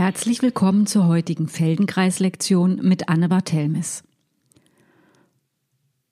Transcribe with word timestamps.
Herzlich 0.00 0.40
willkommen 0.40 0.86
zur 0.86 1.08
heutigen 1.08 1.46
Feldenkreis-Lektion 1.46 2.76
mit 2.76 3.10
Anne 3.10 3.28
Barthelmis. 3.28 4.02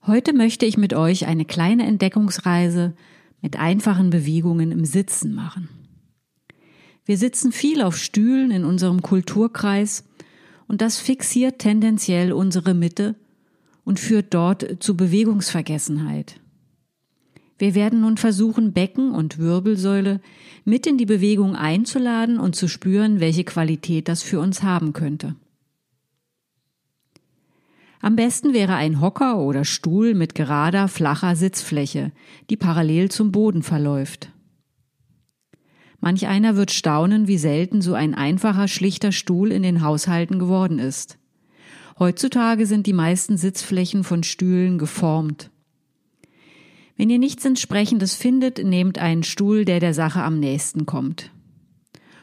Heute 0.07 0.35
möchte 0.35 0.67
ich 0.67 0.77
mit 0.77 0.93
euch 0.93 1.27
eine 1.27 1.47
kleine 1.47 1.87
Entdeckungsreise 1.87 2.95
mit 3.41 3.59
einfachen 3.59 4.11
Bewegungen 4.11 4.73
im 4.73 4.85
Sitzen 4.85 5.35
machen. 5.35 5.71
Wir 7.07 7.17
sitzen 7.17 7.51
viel 7.51 7.81
auf 7.81 7.97
Stühlen 7.97 8.51
in 8.51 8.67
unserem 8.67 9.01
Kulturkreis 9.01 10.05
und 10.67 10.83
das 10.83 10.99
fixiert 10.99 11.59
tendenziell 11.59 12.35
unsere 12.35 12.75
Mitte 12.75 13.15
und 13.87 13.99
führt 13.99 14.35
dort 14.35 14.67
zu 14.81 14.99
Bewegungsvergessenheit. 14.99 16.39
Wir 17.59 17.75
werden 17.75 18.01
nun 18.01 18.17
versuchen, 18.17 18.73
Becken 18.73 19.13
und 19.13 19.39
Wirbelsäule 19.39 20.21
mit 20.65 20.87
in 20.87 20.97
die 20.97 21.07
Bewegung 21.07 21.57
einzuladen 21.57 22.39
und 22.39 22.55
zu 22.55 22.69
spüren, 22.69 23.21
welche 23.21 23.45
Qualität 23.45 24.09
das 24.09 24.23
für 24.23 24.39
uns 24.39 24.63
haben 24.63 24.93
könnte. 24.93 25.35
Am 28.01 28.15
besten 28.15 28.55
wäre 28.55 28.75
ein 28.75 29.01
Hocker 29.01 29.39
oder 29.39 29.65
Stuhl 29.65 30.15
mit 30.15 30.37
gerader, 30.37 30.87
flacher 30.87 31.35
Sitzfläche, 31.35 32.13
die 32.49 32.57
parallel 32.57 33.11
zum 33.11 33.33
Boden 33.33 33.65
verläuft. 33.65 34.31
Manch 36.01 36.29
einer 36.29 36.55
wird 36.55 36.71
staunen, 36.71 37.27
wie 37.27 37.39
selten 37.39 37.83
so 37.83 37.95
ein 37.95 38.15
einfacher, 38.15 38.69
schlichter 38.69 39.11
Stuhl 39.11 39.51
in 39.51 39.65
den 39.65 39.83
Haushalten 39.83 40.39
geworden 40.39 40.79
ist. 40.79 41.19
Heutzutage 41.99 42.67
sind 42.67 42.87
die 42.87 42.93
meisten 42.93 43.37
Sitzflächen 43.37 44.05
von 44.05 44.23
Stühlen 44.23 44.79
geformt. 44.79 45.51
Wenn 46.99 47.11
ihr 47.11 47.21
nichts 47.21 47.45
entsprechendes 47.45 48.17
findet, 48.17 48.63
nehmt 48.65 48.99
einen 48.99 49.23
Stuhl, 49.23 49.65
der 49.65 49.79
der 49.79 49.95
Sache 49.95 50.21
am 50.21 50.41
nächsten 50.41 50.85
kommt. 50.85 51.31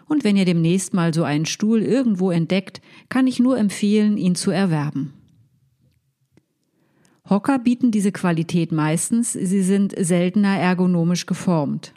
Und 0.05 0.25
wenn 0.25 0.35
ihr 0.35 0.43
demnächst 0.43 0.93
mal 0.93 1.13
so 1.13 1.23
einen 1.23 1.45
Stuhl 1.45 1.81
irgendwo 1.81 2.29
entdeckt, 2.29 2.81
kann 3.07 3.25
ich 3.25 3.39
nur 3.39 3.57
empfehlen, 3.57 4.17
ihn 4.17 4.35
zu 4.35 4.51
erwerben. 4.51 5.13
Hocker 7.29 7.57
bieten 7.57 7.89
diese 7.89 8.11
Qualität 8.11 8.73
meistens, 8.73 9.31
sie 9.31 9.63
sind 9.63 9.95
seltener 9.97 10.59
ergonomisch 10.59 11.25
geformt. 11.25 11.93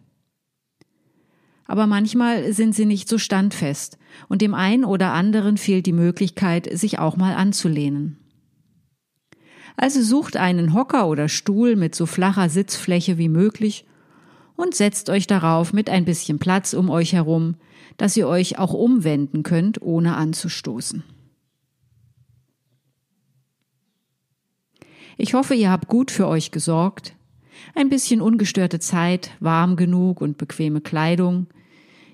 Aber 1.64 1.88
manchmal 1.88 2.52
sind 2.52 2.76
sie 2.76 2.86
nicht 2.86 3.08
so 3.08 3.18
standfest 3.18 3.98
und 4.28 4.40
dem 4.40 4.54
einen 4.54 4.84
oder 4.84 5.12
anderen 5.12 5.56
fehlt 5.56 5.84
die 5.84 5.92
Möglichkeit, 5.92 6.68
sich 6.72 7.00
auch 7.00 7.16
mal 7.16 7.34
anzulehnen. 7.34 8.18
Also 9.78 10.02
sucht 10.02 10.36
einen 10.36 10.74
Hocker 10.74 11.06
oder 11.06 11.28
Stuhl 11.28 11.76
mit 11.76 11.94
so 11.94 12.04
flacher 12.04 12.48
Sitzfläche 12.48 13.16
wie 13.16 13.28
möglich 13.28 13.86
und 14.56 14.74
setzt 14.74 15.08
euch 15.08 15.28
darauf 15.28 15.72
mit 15.72 15.88
ein 15.88 16.04
bisschen 16.04 16.40
Platz 16.40 16.74
um 16.74 16.90
euch 16.90 17.12
herum, 17.12 17.54
dass 17.96 18.16
ihr 18.16 18.26
euch 18.26 18.58
auch 18.58 18.74
umwenden 18.74 19.44
könnt, 19.44 19.80
ohne 19.80 20.16
anzustoßen. 20.16 21.04
Ich 25.16 25.34
hoffe, 25.34 25.54
ihr 25.54 25.70
habt 25.70 25.86
gut 25.86 26.10
für 26.10 26.26
euch 26.26 26.50
gesorgt. 26.50 27.14
Ein 27.76 27.88
bisschen 27.88 28.20
ungestörte 28.20 28.80
Zeit, 28.80 29.30
warm 29.38 29.76
genug 29.76 30.20
und 30.20 30.38
bequeme 30.38 30.80
Kleidung. 30.80 31.46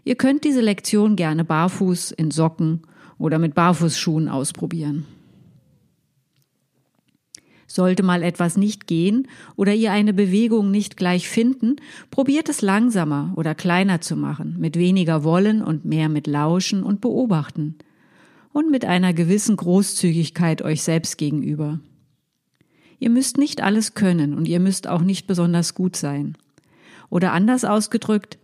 Ihr 0.05 0.17
könnt 0.17 0.45
diese 0.45 0.61
Lektion 0.61 1.17
gerne 1.17 1.47
barfuß 1.47 2.11
in 2.11 2.31
Socken 2.31 2.83
oder 3.17 3.39
mit 3.39 3.55
Barfußschuhen 3.55 4.29
ausprobieren. 4.29 5.07
Sollte 7.75 8.05
mal 8.05 8.23
etwas 8.23 8.57
nicht 8.57 8.87
gehen 8.87 9.27
oder 9.57 9.75
ihr 9.75 9.91
eine 9.91 10.15
Bewegung 10.15 10.71
nicht 10.71 10.97
gleich 10.97 11.29
finden, 11.29 11.75
probiert 12.13 12.49
es 12.49 12.63
langsamer 12.63 13.33
oder 13.35 13.57
kleiner 13.57 14.01
zu 14.01 14.15
machen, 14.15 14.55
mit 14.61 14.79
weniger 14.79 15.25
Wollen 15.25 15.61
und 15.61 15.85
mehr 15.85 16.09
mit 16.09 16.29
Lauschen 16.29 16.85
und 16.85 17.01
Beobachten 17.01 17.75
und 18.53 18.71
mit 18.71 18.85
einer 18.85 19.13
gewissen 19.13 19.57
Großzügigkeit 19.57 20.63
euch 20.63 20.85
selbst 20.85 21.19
gegenüber. 21.19 21.81
Ihr 23.01 23.11
müsst 23.11 23.39
nicht 23.39 23.61
alles 23.61 23.95
können 23.95 24.35
und 24.35 24.47
ihr 24.47 24.61
müsst 24.61 24.87
auch 24.87 25.03
nicht 25.03 25.27
besonders 25.27 25.75
gut 25.75 25.97
sein. 25.97 26.37
Oder 27.11 27.33
anders 27.33 27.65
ausgedrückt, 27.65 28.39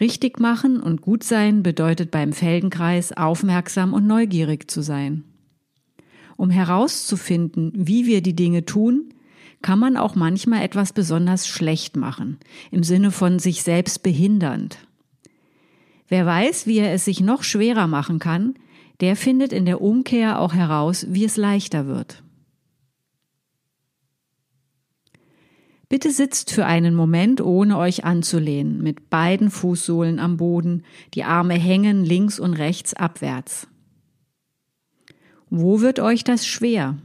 richtig 0.00 0.40
machen 0.40 0.80
und 0.80 1.02
gut 1.02 1.22
sein 1.22 1.62
bedeutet 1.62 2.10
beim 2.10 2.32
Feldenkreis 2.32 3.12
aufmerksam 3.12 3.92
und 3.92 4.06
neugierig 4.06 4.70
zu 4.70 4.80
sein. 4.80 5.24
Um 6.40 6.48
herauszufinden, 6.48 7.70
wie 7.74 8.06
wir 8.06 8.22
die 8.22 8.34
Dinge 8.34 8.64
tun, 8.64 9.12
kann 9.60 9.78
man 9.78 9.98
auch 9.98 10.14
manchmal 10.14 10.62
etwas 10.62 10.94
besonders 10.94 11.46
schlecht 11.46 11.96
machen, 11.96 12.38
im 12.70 12.82
Sinne 12.82 13.10
von 13.10 13.38
sich 13.38 13.62
selbst 13.62 14.02
behindernd. 14.02 14.78
Wer 16.08 16.24
weiß, 16.24 16.66
wie 16.66 16.78
er 16.78 16.94
es 16.94 17.04
sich 17.04 17.20
noch 17.20 17.42
schwerer 17.42 17.88
machen 17.88 18.20
kann, 18.20 18.54
der 19.00 19.16
findet 19.16 19.52
in 19.52 19.66
der 19.66 19.82
Umkehr 19.82 20.40
auch 20.40 20.54
heraus, 20.54 21.04
wie 21.10 21.26
es 21.26 21.36
leichter 21.36 21.86
wird. 21.86 22.22
Bitte 25.90 26.10
sitzt 26.10 26.52
für 26.52 26.64
einen 26.64 26.94
Moment, 26.94 27.42
ohne 27.42 27.76
euch 27.76 28.04
anzulehnen, 28.06 28.82
mit 28.82 29.10
beiden 29.10 29.50
Fußsohlen 29.50 30.18
am 30.18 30.38
Boden, 30.38 30.84
die 31.12 31.24
Arme 31.24 31.58
hängen 31.58 32.02
links 32.02 32.40
und 32.40 32.54
rechts 32.54 32.94
abwärts. 32.94 33.68
Wo 35.50 35.80
wird 35.80 35.98
euch 35.98 36.22
das 36.22 36.46
schwer? 36.46 36.96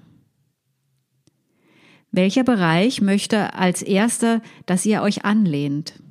Welcher 2.11 2.43
Bereich 2.43 3.01
möchte 3.01 3.55
als 3.55 3.81
erster, 3.81 4.41
dass 4.67 4.85
ihr 4.85 5.01
euch 5.01 5.25
anlehnt? 5.25 6.01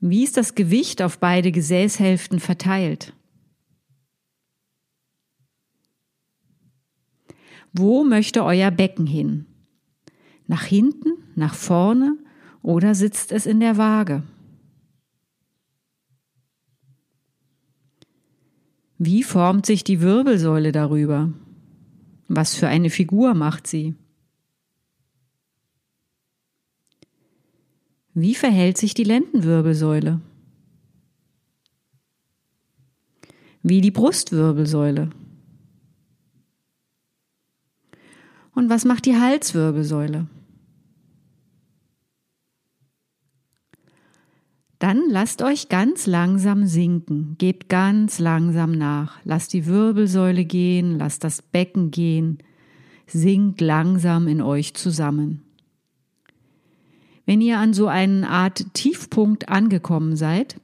Wie 0.00 0.24
ist 0.24 0.36
das 0.36 0.54
Gewicht 0.54 1.02
auf 1.02 1.18
beide 1.18 1.52
Gesäßhälften 1.52 2.40
verteilt? 2.40 3.12
Wo 7.72 8.04
möchte 8.04 8.44
euer 8.44 8.70
Becken 8.70 9.06
hin? 9.06 9.46
Nach 10.46 10.64
hinten, 10.64 11.10
nach 11.34 11.54
vorne 11.54 12.16
oder 12.62 12.94
sitzt 12.94 13.32
es 13.32 13.46
in 13.46 13.60
der 13.60 13.76
Waage? 13.76 14.22
Wie 19.04 19.24
formt 19.24 19.66
sich 19.66 19.82
die 19.82 20.00
Wirbelsäule 20.00 20.70
darüber? 20.70 21.32
Was 22.28 22.54
für 22.54 22.68
eine 22.68 22.88
Figur 22.88 23.34
macht 23.34 23.66
sie? 23.66 23.96
Wie 28.14 28.36
verhält 28.36 28.78
sich 28.78 28.94
die 28.94 29.02
Lendenwirbelsäule? 29.02 30.20
Wie 33.64 33.80
die 33.80 33.90
Brustwirbelsäule? 33.90 35.10
Und 38.54 38.70
was 38.70 38.84
macht 38.84 39.06
die 39.06 39.16
Halswirbelsäule? 39.16 40.28
Dann 44.82 45.08
lasst 45.08 45.42
euch 45.42 45.68
ganz 45.68 46.08
langsam 46.08 46.66
sinken, 46.66 47.36
gebt 47.38 47.68
ganz 47.68 48.18
langsam 48.18 48.72
nach, 48.72 49.20
lasst 49.22 49.52
die 49.52 49.66
Wirbelsäule 49.66 50.44
gehen, 50.44 50.98
lasst 50.98 51.22
das 51.22 51.40
Becken 51.40 51.92
gehen, 51.92 52.38
sinkt 53.06 53.60
langsam 53.60 54.26
in 54.26 54.42
euch 54.42 54.74
zusammen. 54.74 55.44
Wenn 57.26 57.40
ihr 57.40 57.58
an 57.58 57.74
so 57.74 57.86
eine 57.86 58.28
Art 58.28 58.74
Tiefpunkt 58.74 59.48
angekommen 59.48 60.16
seid, 60.16 60.60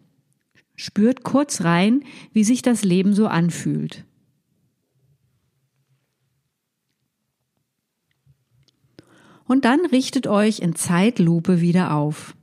spürt 0.75 1.23
kurz 1.23 1.63
rein, 1.63 2.03
wie 2.33 2.43
sich 2.43 2.61
das 2.61 2.83
Leben 2.83 3.15
so 3.15 3.29
anfühlt. 3.29 4.05
Und 9.45 9.65
dann 9.65 9.87
richtet 9.87 10.27
euch 10.27 10.59
in 10.59 10.75
Zeitlupe 10.75 11.61
wieder 11.61 11.95
auf 11.95 12.35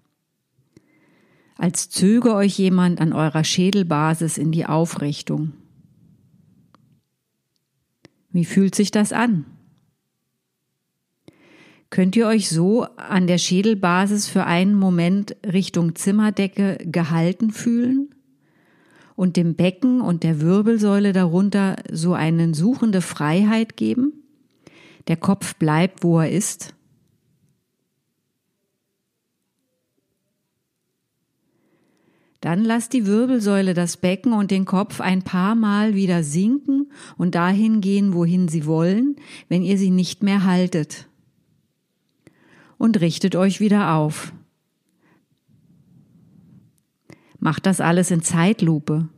als 1.57 1.89
zöge 1.89 2.33
euch 2.33 2.57
jemand 2.57 2.99
an 2.99 3.13
eurer 3.13 3.43
Schädelbasis 3.43 4.37
in 4.37 4.51
die 4.51 4.65
Aufrichtung. 4.65 5.53
Wie 8.31 8.45
fühlt 8.45 8.75
sich 8.75 8.91
das 8.91 9.13
an? 9.13 9.45
Könnt 11.89 12.17
ihr 12.17 12.27
euch 12.27 12.49
so 12.49 12.83
an 12.97 13.27
der 13.27 13.37
Schädelbasis 13.37 14.27
für 14.27 14.43
einen 14.43 14.75
Moment 14.75 15.37
Richtung 15.45 15.95
Zimmerdecke 15.95 16.77
gehalten 16.83 17.51
fühlen 17.51 18.13
und 19.15 19.37
dem 19.37 19.55
Becken 19.55 20.01
und 20.01 20.23
der 20.23 20.41
Wirbelsäule 20.41 21.13
darunter 21.13 21.77
so 21.89 22.13
eine 22.13 22.53
suchende 22.53 22.99
Freiheit 22.99 23.77
geben? 23.77 24.11
Der 25.07 25.15
Kopf 25.15 25.55
bleibt, 25.55 26.03
wo 26.03 26.19
er 26.19 26.29
ist 26.29 26.74
Dann 32.45 32.63
lasst 32.63 32.93
die 32.93 33.07
Wirbelsäule 33.07 33.73
das 33.73 33.97
Becken 33.97 34.31
und 34.31 34.51
den 34.51 34.65
Kopf 34.65 35.01
ein 35.01 35.23
paar 35.23 35.55
Mal 35.55 35.95
wieder 35.95 36.21
sinken 36.23 36.91
und 37.17 37.33
dahin 37.33 37.81
gehen, 37.81 38.13
wohin 38.13 38.49
sie 38.49 38.67
wollen, 38.67 39.15
wenn 39.49 39.63
ihr 39.63 39.79
sie 39.79 39.89
nicht 39.89 40.21
mehr 40.21 40.43
haltet. 40.43 41.07
Und 42.77 43.01
richtet 43.01 43.35
euch 43.35 43.61
wieder 43.61 43.95
auf. 43.95 44.31
Macht 47.39 47.65
das 47.65 47.81
alles 47.81 48.11
in 48.11 48.21
Zeitlupe. 48.21 49.09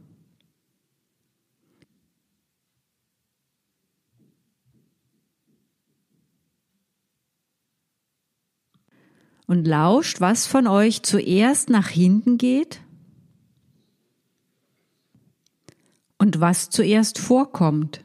Und 9.48 9.68
lauscht, 9.68 10.22
was 10.22 10.48
von 10.48 10.66
euch 10.66 11.04
zuerst 11.04 11.70
nach 11.70 11.90
hinten 11.90 12.38
geht 12.38 12.80
und 16.28 16.42
was 16.42 16.70
zuerst 16.70 17.20
vorkommt. 17.20 18.04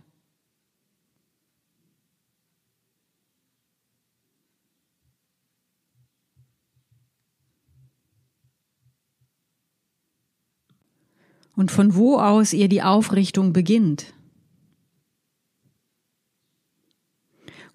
und 11.54 11.70
von 11.70 11.94
wo 11.94 12.16
aus 12.16 12.54
ihr 12.54 12.68
die 12.68 12.82
Aufrichtung 12.82 13.52
beginnt. 13.52 14.14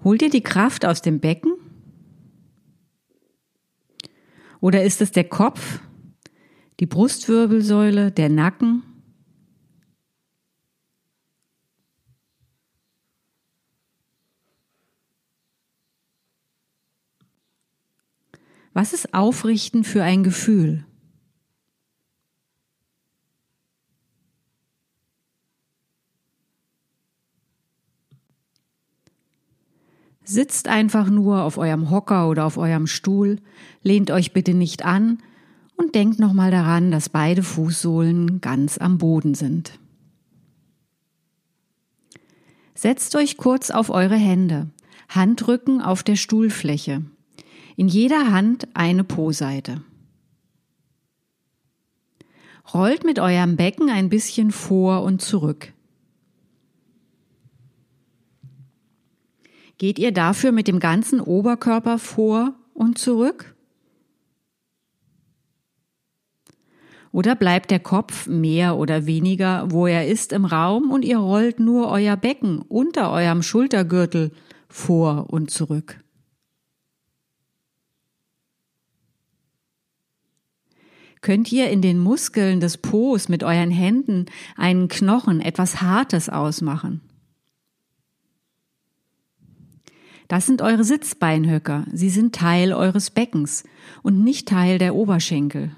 Holt 0.03 0.21
ihr 0.23 0.31
die 0.31 0.41
Kraft 0.41 0.83
aus 0.83 1.01
dem 1.01 1.19
Becken? 1.19 1.53
Oder 4.61 4.83
ist 4.83 4.99
es 4.99 5.11
der 5.11 5.25
Kopf, 5.25 5.79
die 6.79 6.87
Brustwirbelsäule, 6.87 8.11
der 8.11 8.29
Nacken? 8.29 8.86
Was 18.77 18.93
ist 18.93 19.15
Aufrichten 19.15 19.83
für 19.83 20.03
ein 20.03 20.23
Gefühl? 20.23 20.85
Sitzt 30.23 30.67
einfach 30.67 31.09
nur 31.09 31.41
auf 31.41 31.57
eurem 31.57 31.89
Hocker 31.89 32.29
oder 32.29 32.45
auf 32.45 32.57
eurem 32.57 32.85
Stuhl, 32.85 33.37
lehnt 33.81 34.11
euch 34.11 34.31
bitte 34.31 34.53
nicht 34.53 34.85
an 34.85 35.23
und 35.75 35.95
denkt 35.95 36.19
nochmal 36.19 36.51
daran, 36.51 36.91
dass 36.91 37.09
beide 37.09 37.41
Fußsohlen 37.41 38.41
ganz 38.41 38.77
am 38.77 38.99
Boden 38.99 39.33
sind. 39.33 39.79
Setzt 42.75 43.15
euch 43.15 43.37
kurz 43.37 43.71
auf 43.71 43.89
eure 43.89 44.17
Hände, 44.17 44.69
Handrücken 45.09 45.81
auf 45.81 46.03
der 46.03 46.15
Stuhlfläche. 46.15 47.01
In 47.77 47.87
jeder 47.87 48.31
Hand 48.31 48.67
eine 48.73 49.03
Po-Seite. 49.03 49.83
Rollt 52.73 53.03
mit 53.03 53.19
eurem 53.19 53.55
Becken 53.55 53.91
ein 53.91 54.09
bisschen 54.09 54.49
vor 54.49 55.03
und 55.03 55.21
zurück. 55.21 55.73
Geht 59.77 59.99
ihr 59.99 60.11
dafür 60.11 60.51
mit 60.51 60.67
dem 60.67 60.79
ganzen 60.79 61.21
Oberkörper 61.21 61.99
vor 61.99 62.55
und 62.73 62.97
zurück? 62.97 63.55
Oder 67.11 67.35
bleibt 67.35 67.69
der 67.69 67.79
Kopf 67.79 68.25
mehr 68.25 68.75
oder 68.77 69.05
weniger, 69.05 69.69
wo 69.69 69.85
er 69.85 70.07
ist, 70.07 70.33
im 70.33 70.45
Raum 70.45 70.89
und 70.89 71.05
ihr 71.05 71.19
rollt 71.19 71.59
nur 71.59 71.89
euer 71.89 72.17
Becken 72.17 72.57
unter 72.57 73.11
eurem 73.11 73.43
Schultergürtel 73.43 74.31
vor 74.67 75.27
und 75.29 75.51
zurück? 75.51 75.99
Könnt 81.27 81.51
ihr 81.51 81.69
in 81.69 81.81
den 81.81 81.99
Muskeln 81.99 82.61
des 82.61 82.77
Po's 82.77 83.27
mit 83.27 83.43
euren 83.43 83.69
Händen 83.69 84.27
einen 84.55 84.87
Knochen, 84.87 85.41
etwas 85.41 85.81
Hartes 85.81 86.29
ausmachen? 86.29 87.01
Das 90.29 90.45
sind 90.45 90.61
eure 90.61 90.85
Sitzbeinhöcker. 90.85 91.85
Sie 91.91 92.09
sind 92.09 92.33
Teil 92.33 92.71
eures 92.71 93.09
Beckens 93.09 93.65
und 94.03 94.23
nicht 94.23 94.47
Teil 94.47 94.77
der 94.77 94.95
Oberschenkel. 94.95 95.75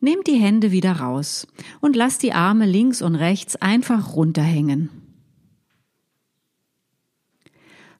Nehmt 0.00 0.26
die 0.26 0.38
Hände 0.38 0.70
wieder 0.70 0.92
raus 0.92 1.46
und 1.80 1.96
lasst 1.96 2.22
die 2.22 2.34
Arme 2.34 2.66
links 2.66 3.00
und 3.00 3.14
rechts 3.14 3.56
einfach 3.56 4.14
runterhängen. 4.14 4.90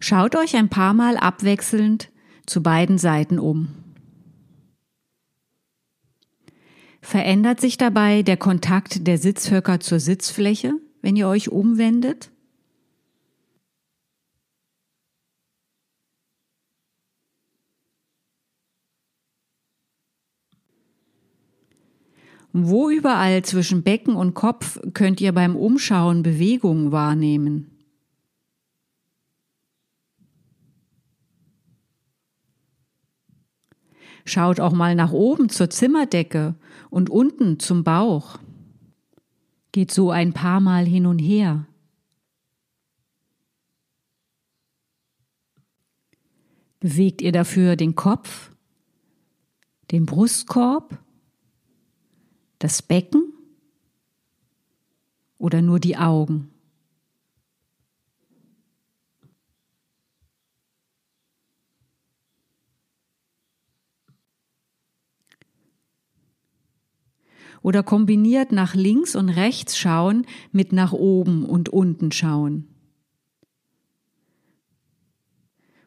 Schaut 0.00 0.36
euch 0.36 0.54
ein 0.54 0.68
paar 0.68 0.92
Mal 0.92 1.16
abwechselnd 1.16 2.10
zu 2.44 2.62
beiden 2.62 2.98
Seiten 2.98 3.38
um. 3.38 3.81
Verändert 7.02 7.60
sich 7.60 7.76
dabei 7.76 8.22
der 8.22 8.36
Kontakt 8.36 9.06
der 9.06 9.18
Sitzhöcker 9.18 9.80
zur 9.80 9.98
Sitzfläche, 9.98 10.72
wenn 11.02 11.16
ihr 11.16 11.28
euch 11.28 11.50
umwendet? 11.50 12.30
Wo 22.52 22.88
überall 22.88 23.42
zwischen 23.42 23.82
Becken 23.82 24.14
und 24.14 24.34
Kopf 24.34 24.78
könnt 24.94 25.20
ihr 25.20 25.32
beim 25.32 25.56
Umschauen 25.56 26.22
Bewegungen 26.22 26.92
wahrnehmen? 26.92 27.71
Schaut 34.24 34.60
auch 34.60 34.72
mal 34.72 34.94
nach 34.94 35.12
oben 35.12 35.48
zur 35.48 35.70
Zimmerdecke 35.70 36.54
und 36.90 37.10
unten 37.10 37.58
zum 37.58 37.84
Bauch. 37.84 38.38
Geht 39.72 39.90
so 39.90 40.10
ein 40.10 40.32
paar 40.32 40.60
Mal 40.60 40.84
hin 40.84 41.06
und 41.06 41.18
her. 41.18 41.66
Bewegt 46.78 47.22
ihr 47.22 47.32
dafür 47.32 47.76
den 47.76 47.94
Kopf, 47.94 48.50
den 49.90 50.06
Brustkorb 50.06 50.98
das 52.58 52.82
Becken 52.82 53.32
oder 55.38 55.62
nur 55.62 55.80
die 55.80 55.96
Augen? 55.96 56.51
Oder 67.62 67.82
kombiniert 67.82 68.52
nach 68.52 68.74
links 68.74 69.14
und 69.14 69.28
rechts 69.28 69.78
schauen 69.78 70.26
mit 70.50 70.72
nach 70.72 70.92
oben 70.92 71.44
und 71.44 71.68
unten 71.68 72.10
schauen. 72.10 72.68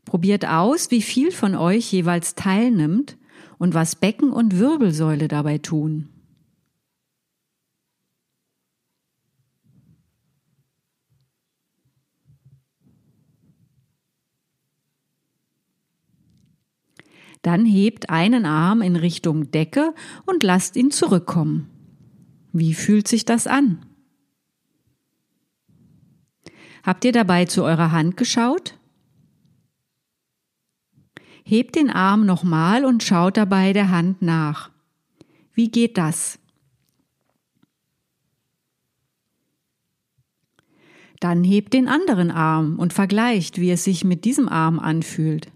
Probiert 0.05 0.47
aus, 0.47 0.91
wie 0.91 1.01
viel 1.01 1.31
von 1.31 1.55
euch 1.55 1.91
jeweils 1.91 2.35
teilnimmt 2.35 3.17
und 3.57 3.73
was 3.73 3.95
Becken 3.95 4.31
und 4.31 4.57
Wirbelsäule 4.59 5.27
dabei 5.27 5.57
tun. 5.57 6.09
Dann 17.45 17.63
hebt 17.63 18.09
einen 18.09 18.47
Arm 18.47 18.81
in 18.81 18.95
Richtung 18.95 19.51
Decke 19.51 19.93
und 20.25 20.41
lasst 20.41 20.75
ihn 20.75 20.89
zurückkommen. 20.89 21.69
Wie 22.53 22.73
fühlt 22.73 23.07
sich 23.07 23.23
das 23.23 23.45
an? 23.45 23.85
Habt 26.81 27.05
ihr 27.05 27.11
dabei 27.11 27.45
zu 27.45 27.63
eurer 27.63 27.91
Hand 27.91 28.17
geschaut? 28.17 28.79
Hebt 31.43 31.75
den 31.75 31.91
Arm 31.91 32.25
nochmal 32.25 32.83
und 32.83 33.03
schaut 33.03 33.37
dabei 33.37 33.73
der 33.73 33.91
Hand 33.91 34.23
nach. 34.23 34.71
Wie 35.53 35.69
geht 35.69 35.99
das? 35.99 36.39
Dann 41.19 41.43
hebt 41.43 41.73
den 41.75 41.87
anderen 41.87 42.31
Arm 42.31 42.79
und 42.79 42.91
vergleicht, 42.91 43.61
wie 43.61 43.69
es 43.69 43.83
sich 43.83 44.03
mit 44.03 44.25
diesem 44.25 44.49
Arm 44.49 44.79
anfühlt. 44.79 45.51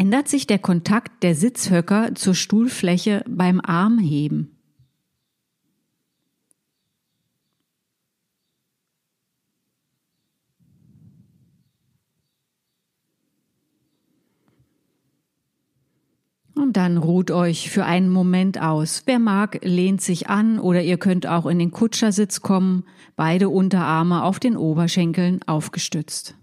Ändert 0.00 0.28
sich 0.28 0.46
der 0.46 0.58
Kontakt 0.58 1.22
der 1.22 1.34
Sitzhöcker 1.34 2.14
zur 2.14 2.34
Stuhlfläche 2.34 3.22
beim 3.28 3.60
Armheben. 3.62 4.56
Und 16.54 16.78
dann 16.78 16.96
ruht 16.96 17.30
euch 17.30 17.70
für 17.70 17.84
einen 17.84 18.08
Moment 18.08 18.58
aus. 18.58 19.02
Wer 19.04 19.18
mag, 19.18 19.58
lehnt 19.62 20.00
sich 20.00 20.30
an 20.30 20.58
oder 20.58 20.82
ihr 20.82 20.96
könnt 20.96 21.26
auch 21.26 21.44
in 21.44 21.58
den 21.58 21.72
Kutschersitz 21.72 22.40
kommen, 22.40 22.84
beide 23.16 23.50
Unterarme 23.50 24.24
auf 24.24 24.40
den 24.40 24.56
Oberschenkeln 24.56 25.42
aufgestützt. 25.46 26.39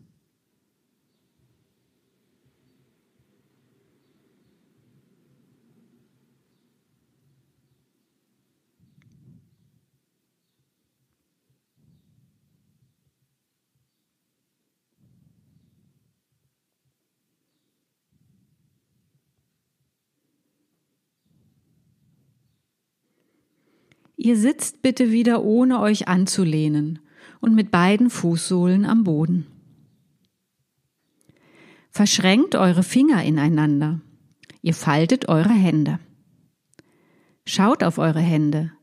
Ihr 24.28 24.36
sitzt 24.36 24.82
bitte 24.82 25.10
wieder 25.14 25.42
ohne 25.46 25.80
euch 25.80 26.10
anzulehnen 26.10 27.00
und 27.40 27.56
mit 27.56 27.72
beiden 27.72 28.10
Fußsohlen 28.10 28.86
am 28.86 29.06
Boden. 29.06 29.48
Verschränkt 31.92 32.54
eure 32.56 32.84
Finger 32.84 33.24
ineinander. 33.24 34.02
Ihr 34.62 34.74
faltet 34.74 35.30
eure 35.30 35.54
Hände. 35.54 36.00
Schaut 37.46 37.86
auf 37.86 38.00
eure 38.00 38.20
Hände. 38.20 38.74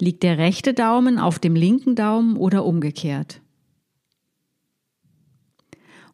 Liegt 0.00 0.24
der 0.24 0.36
rechte 0.36 0.74
Daumen 0.74 1.20
auf 1.20 1.38
dem 1.38 1.54
linken 1.54 1.94
Daumen 1.94 2.36
oder 2.36 2.64
umgekehrt? 2.64 3.42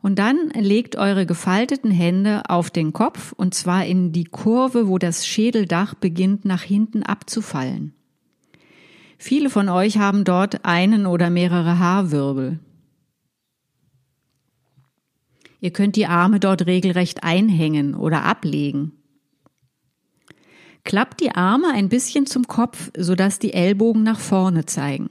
Und 0.03 0.19
dann 0.19 0.51
legt 0.51 0.97
eure 0.97 1.25
gefalteten 1.25 1.91
Hände 1.91 2.43
auf 2.51 2.69
den 2.69 2.93
Kopf 2.93 3.33
und 3.33 3.55
zwar 3.55 3.87
in 3.87 4.13
die 4.13 4.25
Kurve, 4.25 4.89
wo 4.89 4.99
das 4.99 5.27
Schädeldach 5.27 5.95
beginnt 5.95 6.45
nach 6.45 6.63
hinten 6.63 7.03
abzufallen. 7.03 7.95
Viele 9.25 9.51
von 9.51 9.69
euch 9.69 9.99
haben 9.99 10.25
dort 10.25 10.65
einen 10.65 11.07
oder 11.07 11.31
mehrere 11.31 11.79
Haarwirbel. 11.79 12.59
Ihr 15.61 15.71
könnt 15.71 15.95
die 15.95 16.09
Arme 16.09 16.41
dort 16.41 16.67
regelrecht 16.67 17.23
einhängen 17.23 17.95
oder 17.95 18.25
ablegen. 18.25 18.91
Klappt 20.83 21.21
die 21.21 21.31
Arme 21.31 21.69
ein 21.73 21.89
bisschen 21.89 22.27
zum 22.27 22.49
Kopf, 22.49 22.91
sodass 22.99 23.39
die 23.39 23.53
Ellbogen 23.53 24.03
nach 24.03 24.19
vorne 24.19 24.67
zeigen. 24.67 25.09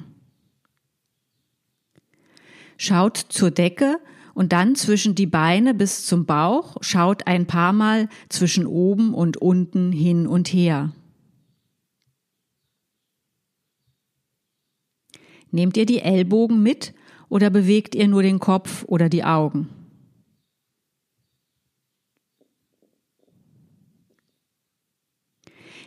Schaut 2.76 3.16
zur 3.16 3.50
Decke 3.50 3.98
und 4.34 4.52
dann 4.52 4.76
zwischen 4.76 5.16
die 5.16 5.26
Beine 5.26 5.74
bis 5.74 6.06
zum 6.06 6.26
Bauch, 6.26 6.76
schaut 6.82 7.28
ein 7.28 7.48
paar 7.48 7.72
Mal 7.72 8.10
zwischen 8.28 8.68
oben 8.68 9.14
und 9.14 9.38
unten 9.38 9.94
hin 9.94 10.28
und 10.28 10.50
her. 10.50 10.92
Nehmt 15.52 15.78
ihr 15.78 15.86
die 15.86 16.00
Ellbogen 16.00 16.64
mit 16.64 16.94
oder 17.30 17.50
bewegt 17.50 17.94
ihr 17.94 18.08
nur 18.08 18.24
den 18.24 18.40
Kopf 18.40 18.84
oder 18.88 19.10
die 19.10 19.24
Augen? 19.24 19.70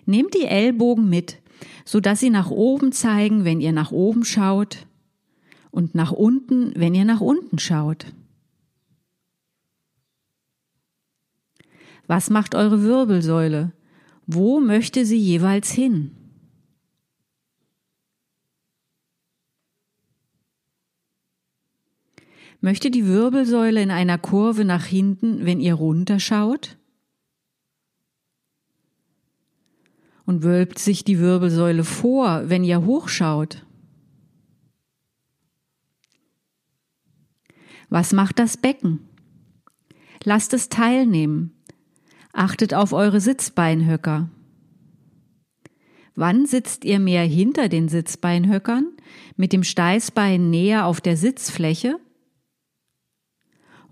Nehmt 0.07 0.35
die 0.35 0.45
Ellbogen 0.45 1.09
mit, 1.09 1.39
so 1.87 1.99
dass 2.01 2.21
sie 2.21 2.31
nach 2.31 2.51
oben 2.51 2.93
zeigen, 2.93 3.45
wenn 3.45 3.61
ihr 3.61 3.73
nach 3.73 3.91
oben 3.91 4.25
schaut 4.25 4.87
und 5.71 5.95
nach 5.95 6.13
unten, 6.13 6.73
wenn 6.77 6.95
ihr 6.95 7.07
nach 7.07 7.21
unten 7.21 7.59
schaut. 7.59 8.07
Was 12.07 12.29
macht 12.29 12.55
eure 12.55 12.83
Wirbelsäule? 12.83 13.73
Wo 14.27 14.61
möchte 14.61 15.07
sie 15.07 15.19
jeweils 15.19 15.71
hin? 15.71 16.24
Möchte 22.65 22.91
die 22.91 23.07
Wirbelsäule 23.07 23.83
in 23.83 23.91
einer 23.91 24.17
Kurve 24.17 24.65
nach 24.65 24.87
hinten, 24.87 25.45
wenn 25.45 25.61
ihr 25.61 25.75
runterschaut? 25.75 26.79
Und 30.25 30.43
wölbt 30.45 30.79
sich 30.79 31.05
die 31.05 31.19
Wirbelsäule 31.19 31.85
vor, 31.85 32.49
wenn 32.49 32.65
ihr 32.65 32.87
hochschaut? 32.87 33.67
Was 37.91 38.15
macht 38.15 38.39
das 38.39 38.57
Becken? 38.57 39.01
Lasst 40.23 40.55
es 40.55 40.71
teilnehmen. 40.71 41.53
Achtet 42.33 42.73
auf 42.73 42.95
eure 42.95 43.21
Sitzbeinhöcker. 43.21 44.31
Wann 46.15 46.47
sitzt 46.47 46.87
ihr 46.87 46.99
mehr 46.99 47.25
hinter 47.25 47.69
den 47.69 47.91
Sitzbeinhöckern, 47.91 48.87
mit 49.37 49.53
dem 49.53 49.65
Steißbein 49.65 50.49
näher 50.49 50.87
auf 50.87 51.03
der 51.03 51.19
Sitzfläche 51.19 52.01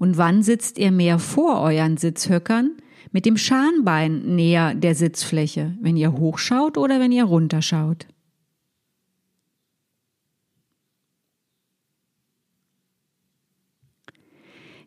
und 0.02 0.16
wann 0.16 0.42
sitzt 0.42 0.78
ihr 0.78 0.90
mehr 0.90 1.20
vor 1.20 1.60
euren 1.60 1.96
Sitzhöckern 1.96 2.72
mit 3.12 3.24
dem 3.24 3.36
Schambein 3.36 4.34
näher 4.34 4.74
der 4.74 4.96
Sitzfläche, 4.96 5.76
wenn 5.80 5.96
ihr 5.96 6.10
hochschaut 6.14 6.76
oder 6.76 6.98
wenn 6.98 7.12
ihr 7.12 7.22
runterschaut? 7.22 8.08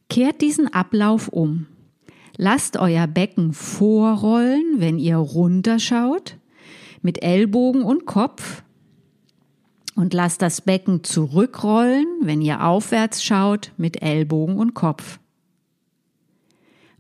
Kehrt 0.10 0.41
diesen 0.41 0.67
Ablauf 0.74 1.29
um. 1.29 1.67
Lasst 2.36 2.75
euer 2.75 3.07
Becken 3.07 3.53
vorrollen, 3.53 4.65
wenn 4.79 5.00
ihr 5.00 5.15
runterschaut, 5.15 6.36
mit 7.01 7.24
Ellbogen 7.24 7.84
und 7.84 8.05
Kopf 8.05 8.64
und 9.95 10.13
lasst 10.13 10.41
das 10.41 10.61
Becken 10.61 11.03
zurückrollen, 11.03 12.05
wenn 12.21 12.41
ihr 12.41 12.63
aufwärts 12.65 13.23
schaut, 13.23 13.71
mit 13.77 14.01
Ellbogen 14.01 14.57
und 14.57 14.73
Kopf. 14.73 15.19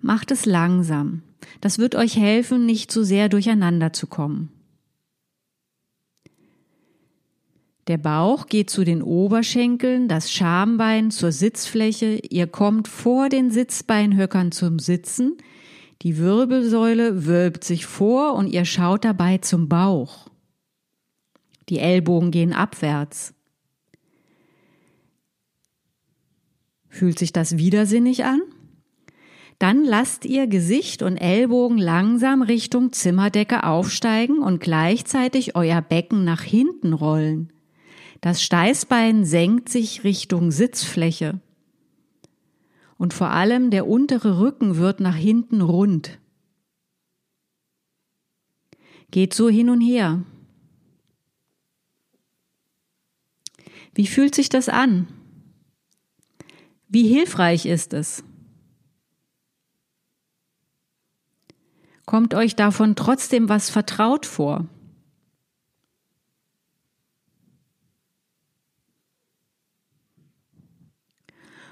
Macht 0.01 0.31
es 0.31 0.45
langsam. 0.45 1.21
Das 1.61 1.77
wird 1.77 1.95
euch 1.95 2.15
helfen, 2.15 2.65
nicht 2.65 2.91
zu 2.91 3.03
sehr 3.03 3.29
durcheinander 3.29 3.93
zu 3.93 4.07
kommen. 4.07 4.49
Der 7.87 7.97
Bauch 7.97 8.47
geht 8.47 8.71
zu 8.71 8.83
den 8.83 9.03
Oberschenkeln, 9.03 10.07
das 10.07 10.31
Schambein 10.31 11.11
zur 11.11 11.31
Sitzfläche, 11.31 12.19
ihr 12.29 12.47
kommt 12.47 12.87
vor 12.87 13.29
den 13.29 13.51
Sitzbeinhöckern 13.51 14.51
zum 14.51 14.79
Sitzen, 14.79 15.37
die 16.01 16.17
Wirbelsäule 16.17 17.25
wölbt 17.27 17.63
sich 17.63 17.85
vor 17.85 18.33
und 18.33 18.47
ihr 18.47 18.65
schaut 18.65 19.05
dabei 19.05 19.37
zum 19.37 19.69
Bauch. 19.69 20.27
Die 21.69 21.79
Ellbogen 21.79 22.31
gehen 22.31 22.53
abwärts. 22.53 23.33
Fühlt 26.89 27.19
sich 27.19 27.33
das 27.33 27.57
widersinnig 27.57 28.23
an? 28.23 28.41
Dann 29.59 29.83
lasst 29.83 30.25
ihr 30.25 30.47
Gesicht 30.47 31.01
und 31.01 31.17
Ellbogen 31.17 31.77
langsam 31.77 32.41
Richtung 32.41 32.91
Zimmerdecke 32.91 33.63
aufsteigen 33.63 34.39
und 34.39 34.59
gleichzeitig 34.59 35.55
euer 35.55 35.81
Becken 35.81 36.23
nach 36.23 36.41
hinten 36.41 36.93
rollen. 36.93 37.51
Das 38.21 38.41
Steißbein 38.41 39.23
senkt 39.23 39.69
sich 39.69 40.03
Richtung 40.03 40.51
Sitzfläche. 40.51 41.39
Und 42.97 43.13
vor 43.13 43.29
allem 43.29 43.71
der 43.71 43.87
untere 43.87 44.39
Rücken 44.39 44.77
wird 44.77 44.99
nach 44.99 45.15
hinten 45.15 45.61
rund. 45.61 46.19
Geht 49.11 49.33
so 49.33 49.49
hin 49.49 49.69
und 49.69 49.81
her. 49.81 50.23
Wie 53.95 54.07
fühlt 54.07 54.35
sich 54.35 54.49
das 54.49 54.69
an? 54.69 55.07
Wie 56.89 57.07
hilfreich 57.07 57.65
ist 57.65 57.93
es? 57.93 58.23
Kommt 62.05 62.33
euch 62.33 62.55
davon 62.55 62.95
trotzdem 62.95 63.49
was 63.49 63.69
vertraut 63.69 64.25
vor? 64.25 64.67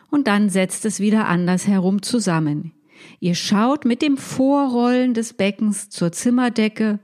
Und 0.09 0.27
dann 0.27 0.49
setzt 0.49 0.85
es 0.85 0.99
wieder 0.99 1.27
anders 1.27 1.67
herum 1.67 2.01
zusammen. 2.01 2.71
Ihr 3.19 3.35
schaut 3.35 3.83
mit 3.83 4.01
dem 4.01 4.15
Vorrollen 4.15 5.13
des 5.13 5.33
Beckens 5.33 5.89
zur 5.89 6.11
Zimmerdecke 6.11 6.99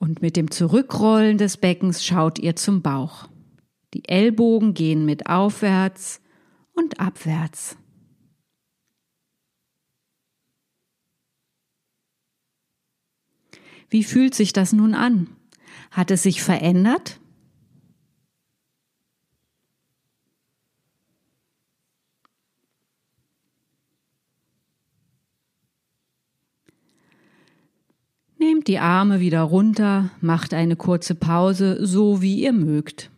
und 0.00 0.22
mit 0.22 0.34
dem 0.34 0.50
Zurückrollen 0.50 1.38
des 1.38 1.58
Beckens 1.58 2.04
schaut 2.04 2.38
ihr 2.40 2.56
zum 2.56 2.82
Bauch. 2.82 3.28
Die 3.94 4.08
Ellbogen 4.08 4.74
gehen 4.74 5.04
mit 5.04 5.26
aufwärts 5.26 6.20
und 6.72 6.98
abwärts. 6.98 7.76
Wie 13.90 14.02
fühlt 14.02 14.34
sich 14.34 14.52
das 14.52 14.72
nun 14.72 14.94
an? 14.94 15.36
Hat 15.90 16.10
es 16.10 16.22
sich 16.22 16.42
verändert? 16.42 17.19
Nehmt 28.42 28.68
die 28.68 28.78
Arme 28.78 29.20
wieder 29.20 29.42
runter, 29.42 30.08
macht 30.22 30.54
eine 30.54 30.74
kurze 30.74 31.14
Pause, 31.14 31.76
so 31.86 32.22
wie 32.22 32.40
ihr 32.40 32.54
mögt. 32.54 33.09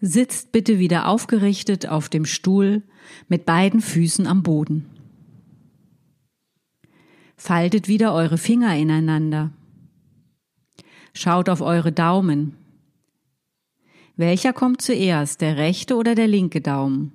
Sitzt 0.00 0.52
bitte 0.52 0.78
wieder 0.78 1.08
aufgerichtet 1.08 1.86
auf 1.86 2.08
dem 2.08 2.24
Stuhl 2.24 2.82
mit 3.28 3.44
beiden 3.44 3.80
Füßen 3.80 4.26
am 4.26 4.42
Boden. 4.42 4.86
Faltet 7.36 7.86
wieder 7.86 8.14
eure 8.14 8.38
Finger 8.38 8.74
ineinander. 8.76 9.52
Schaut 11.12 11.48
auf 11.48 11.60
eure 11.60 11.92
Daumen. 11.92 12.56
Welcher 14.16 14.52
kommt 14.52 14.80
zuerst, 14.80 15.40
der 15.40 15.56
rechte 15.56 15.96
oder 15.96 16.14
der 16.14 16.28
linke 16.28 16.60
Daumen? 16.60 17.12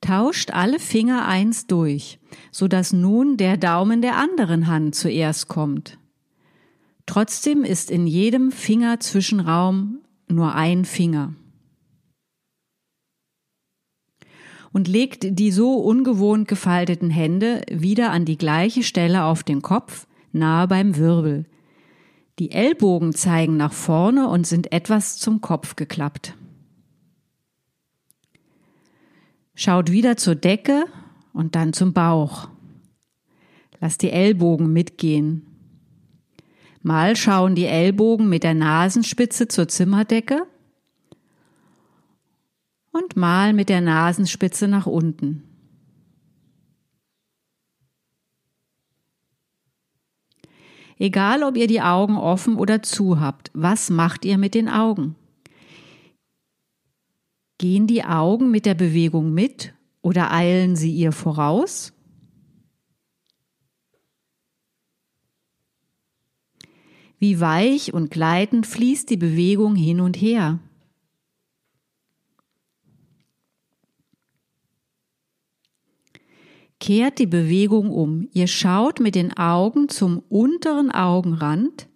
Tauscht 0.00 0.50
alle 0.50 0.78
Finger 0.78 1.26
eins 1.26 1.66
durch, 1.66 2.18
so 2.50 2.66
dass 2.66 2.92
nun 2.92 3.36
der 3.36 3.56
Daumen 3.56 4.02
der 4.02 4.16
anderen 4.16 4.66
Hand 4.66 4.94
zuerst 4.94 5.48
kommt. 5.48 5.98
Trotzdem 7.06 7.64
ist 7.64 7.90
in 7.90 8.06
jedem 8.06 8.50
Fingerzwischenraum 8.50 9.99
nur 10.30 10.54
ein 10.54 10.84
Finger. 10.84 11.34
Und 14.72 14.86
legt 14.86 15.38
die 15.38 15.50
so 15.50 15.74
ungewohnt 15.74 16.46
gefalteten 16.46 17.10
Hände 17.10 17.62
wieder 17.70 18.12
an 18.12 18.24
die 18.24 18.38
gleiche 18.38 18.82
Stelle 18.82 19.24
auf 19.24 19.42
den 19.42 19.62
Kopf, 19.62 20.06
nahe 20.32 20.68
beim 20.68 20.96
Wirbel. 20.96 21.46
Die 22.38 22.52
Ellbogen 22.52 23.12
zeigen 23.12 23.56
nach 23.56 23.72
vorne 23.72 24.28
und 24.28 24.46
sind 24.46 24.72
etwas 24.72 25.18
zum 25.18 25.40
Kopf 25.40 25.76
geklappt. 25.76 26.34
Schaut 29.54 29.90
wieder 29.90 30.16
zur 30.16 30.36
Decke 30.36 30.86
und 31.34 31.54
dann 31.54 31.72
zum 31.72 31.92
Bauch. 31.92 32.48
Lasst 33.80 34.02
die 34.02 34.10
Ellbogen 34.10 34.72
mitgehen. 34.72 35.49
Mal 36.82 37.14
schauen 37.14 37.54
die 37.54 37.66
Ellbogen 37.66 38.28
mit 38.28 38.42
der 38.42 38.54
Nasenspitze 38.54 39.48
zur 39.48 39.68
Zimmerdecke 39.68 40.46
und 42.90 43.16
mal 43.16 43.52
mit 43.52 43.68
der 43.68 43.82
Nasenspitze 43.82 44.66
nach 44.66 44.86
unten. 44.86 45.44
Egal, 50.98 51.42
ob 51.42 51.56
ihr 51.56 51.66
die 51.66 51.80
Augen 51.80 52.16
offen 52.16 52.56
oder 52.56 52.82
zu 52.82 53.20
habt, 53.20 53.50
was 53.54 53.88
macht 53.88 54.24
ihr 54.24 54.36
mit 54.36 54.54
den 54.54 54.68
Augen? 54.68 55.16
Gehen 57.56 57.86
die 57.86 58.04
Augen 58.04 58.50
mit 58.50 58.64
der 58.66 58.74
Bewegung 58.74 59.32
mit 59.32 59.74
oder 60.02 60.30
eilen 60.30 60.76
sie 60.76 60.92
ihr 60.92 61.12
voraus? 61.12 61.92
Wie 67.20 67.38
weich 67.38 67.92
und 67.92 68.10
gleitend 68.10 68.66
fließt 68.66 69.10
die 69.10 69.18
Bewegung 69.18 69.76
hin 69.76 70.00
und 70.00 70.16
her. 70.16 70.58
Kehrt 76.80 77.18
die 77.18 77.26
Bewegung 77.26 77.90
um. 77.90 78.26
Ihr 78.32 78.46
schaut 78.46 79.00
mit 79.00 79.14
den 79.14 79.36
Augen 79.36 79.90
zum 79.90 80.20
unteren 80.30 80.90
Augenrand, 80.90 81.88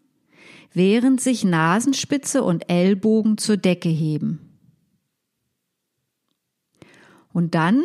während 0.75 1.23
sich 1.23 1.43
Nasenspitze 1.43 2.43
und 2.43 2.69
Ellbogen 2.69 3.39
zur 3.39 3.57
Decke 3.57 3.89
heben. 3.89 4.59
Und 7.33 7.55
dann 7.55 7.83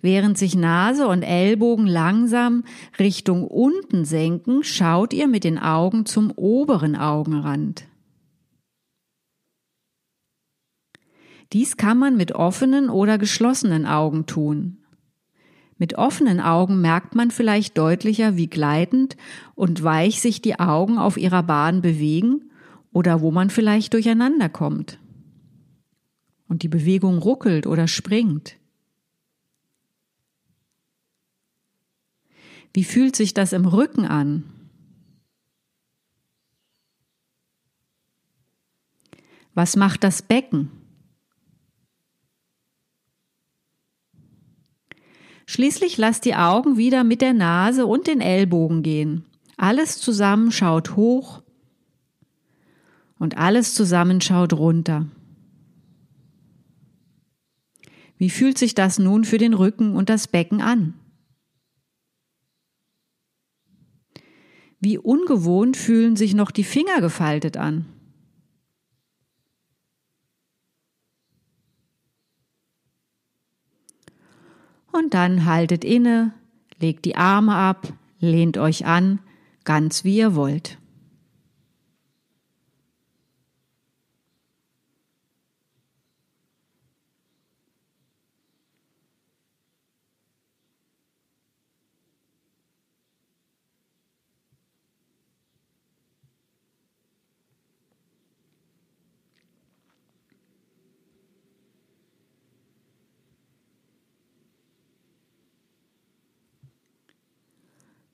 Während 0.00 0.38
sich 0.38 0.54
Nase 0.54 1.08
und 1.08 1.22
Ellbogen 1.22 1.86
langsam 1.86 2.64
Richtung 2.98 3.46
unten 3.46 4.04
senken, 4.04 4.62
schaut 4.62 5.12
ihr 5.12 5.26
mit 5.26 5.42
den 5.42 5.58
Augen 5.58 6.06
zum 6.06 6.30
oberen 6.30 6.94
Augenrand. 6.94 7.84
Dies 11.52 11.76
kann 11.76 11.98
man 11.98 12.16
mit 12.16 12.32
offenen 12.32 12.90
oder 12.90 13.18
geschlossenen 13.18 13.86
Augen 13.86 14.26
tun. 14.26 14.78
Mit 15.78 15.96
offenen 15.96 16.40
Augen 16.40 16.80
merkt 16.80 17.14
man 17.14 17.30
vielleicht 17.30 17.78
deutlicher, 17.78 18.36
wie 18.36 18.48
gleitend 18.48 19.16
und 19.54 19.82
weich 19.82 20.20
sich 20.20 20.42
die 20.42 20.58
Augen 20.60 20.98
auf 20.98 21.16
ihrer 21.16 21.42
Bahn 21.42 21.80
bewegen 21.80 22.50
oder 22.92 23.20
wo 23.20 23.30
man 23.30 23.48
vielleicht 23.48 23.94
durcheinander 23.94 24.48
kommt. 24.48 24.98
Und 26.48 26.62
die 26.62 26.68
Bewegung 26.68 27.18
ruckelt 27.18 27.66
oder 27.66 27.88
springt. 27.88 28.56
Wie 32.72 32.84
fühlt 32.84 33.16
sich 33.16 33.34
das 33.34 33.52
im 33.52 33.66
Rücken 33.66 34.04
an? 34.04 34.44
Was 39.54 39.74
macht 39.74 40.04
das 40.04 40.22
Becken? 40.22 40.70
Schließlich 45.46 45.96
lasst 45.96 46.26
die 46.26 46.34
Augen 46.34 46.76
wieder 46.76 47.04
mit 47.04 47.22
der 47.22 47.32
Nase 47.32 47.86
und 47.86 48.06
den 48.06 48.20
Ellbogen 48.20 48.82
gehen. 48.82 49.24
Alles 49.56 49.98
zusammen 49.98 50.52
schaut 50.52 50.94
hoch 50.94 51.42
und 53.18 53.38
alles 53.38 53.74
zusammen 53.74 54.20
schaut 54.20 54.52
runter. 54.52 55.06
Wie 58.18 58.30
fühlt 58.30 58.58
sich 58.58 58.74
das 58.74 58.98
nun 58.98 59.24
für 59.24 59.38
den 59.38 59.54
Rücken 59.54 59.96
und 59.96 60.08
das 60.08 60.28
Becken 60.28 60.60
an? 60.60 60.94
Wie 64.80 64.98
ungewohnt 64.98 65.76
fühlen 65.76 66.16
sich 66.16 66.34
noch 66.34 66.50
die 66.50 66.64
Finger 66.64 67.00
gefaltet 67.00 67.56
an. 67.56 67.86
Und 74.92 75.14
dann 75.14 75.44
haltet 75.44 75.84
inne, 75.84 76.32
legt 76.78 77.04
die 77.04 77.16
Arme 77.16 77.54
ab, 77.54 77.92
lehnt 78.20 78.58
euch 78.58 78.86
an, 78.86 79.20
ganz 79.64 80.04
wie 80.04 80.16
ihr 80.16 80.34
wollt. 80.34 80.78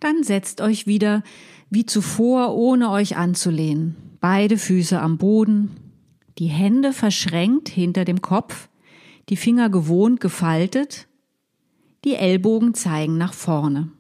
Dann 0.05 0.23
setzt 0.23 0.61
euch 0.61 0.87
wieder 0.87 1.23
wie 1.71 1.87
zuvor, 1.87 2.55
ohne 2.55 2.91
euch 2.91 3.17
anzulehnen. 3.17 3.97
Beide 4.21 4.59
Füße 4.59 5.01
am 5.01 5.17
Boden, 5.17 5.71
die 6.37 6.49
Hände 6.49 6.93
verschränkt 6.93 7.71
hinter 7.71 8.05
dem 8.05 8.21
Kopf, 8.21 8.69
die 9.31 9.39
Finger 9.39 9.71
gewohnt 9.71 10.21
gefaltet, 10.21 11.09
die 12.05 12.17
Ellbogen 12.17 12.75
zeigen 12.75 13.17
nach 13.17 13.33
vorne. 13.33 13.93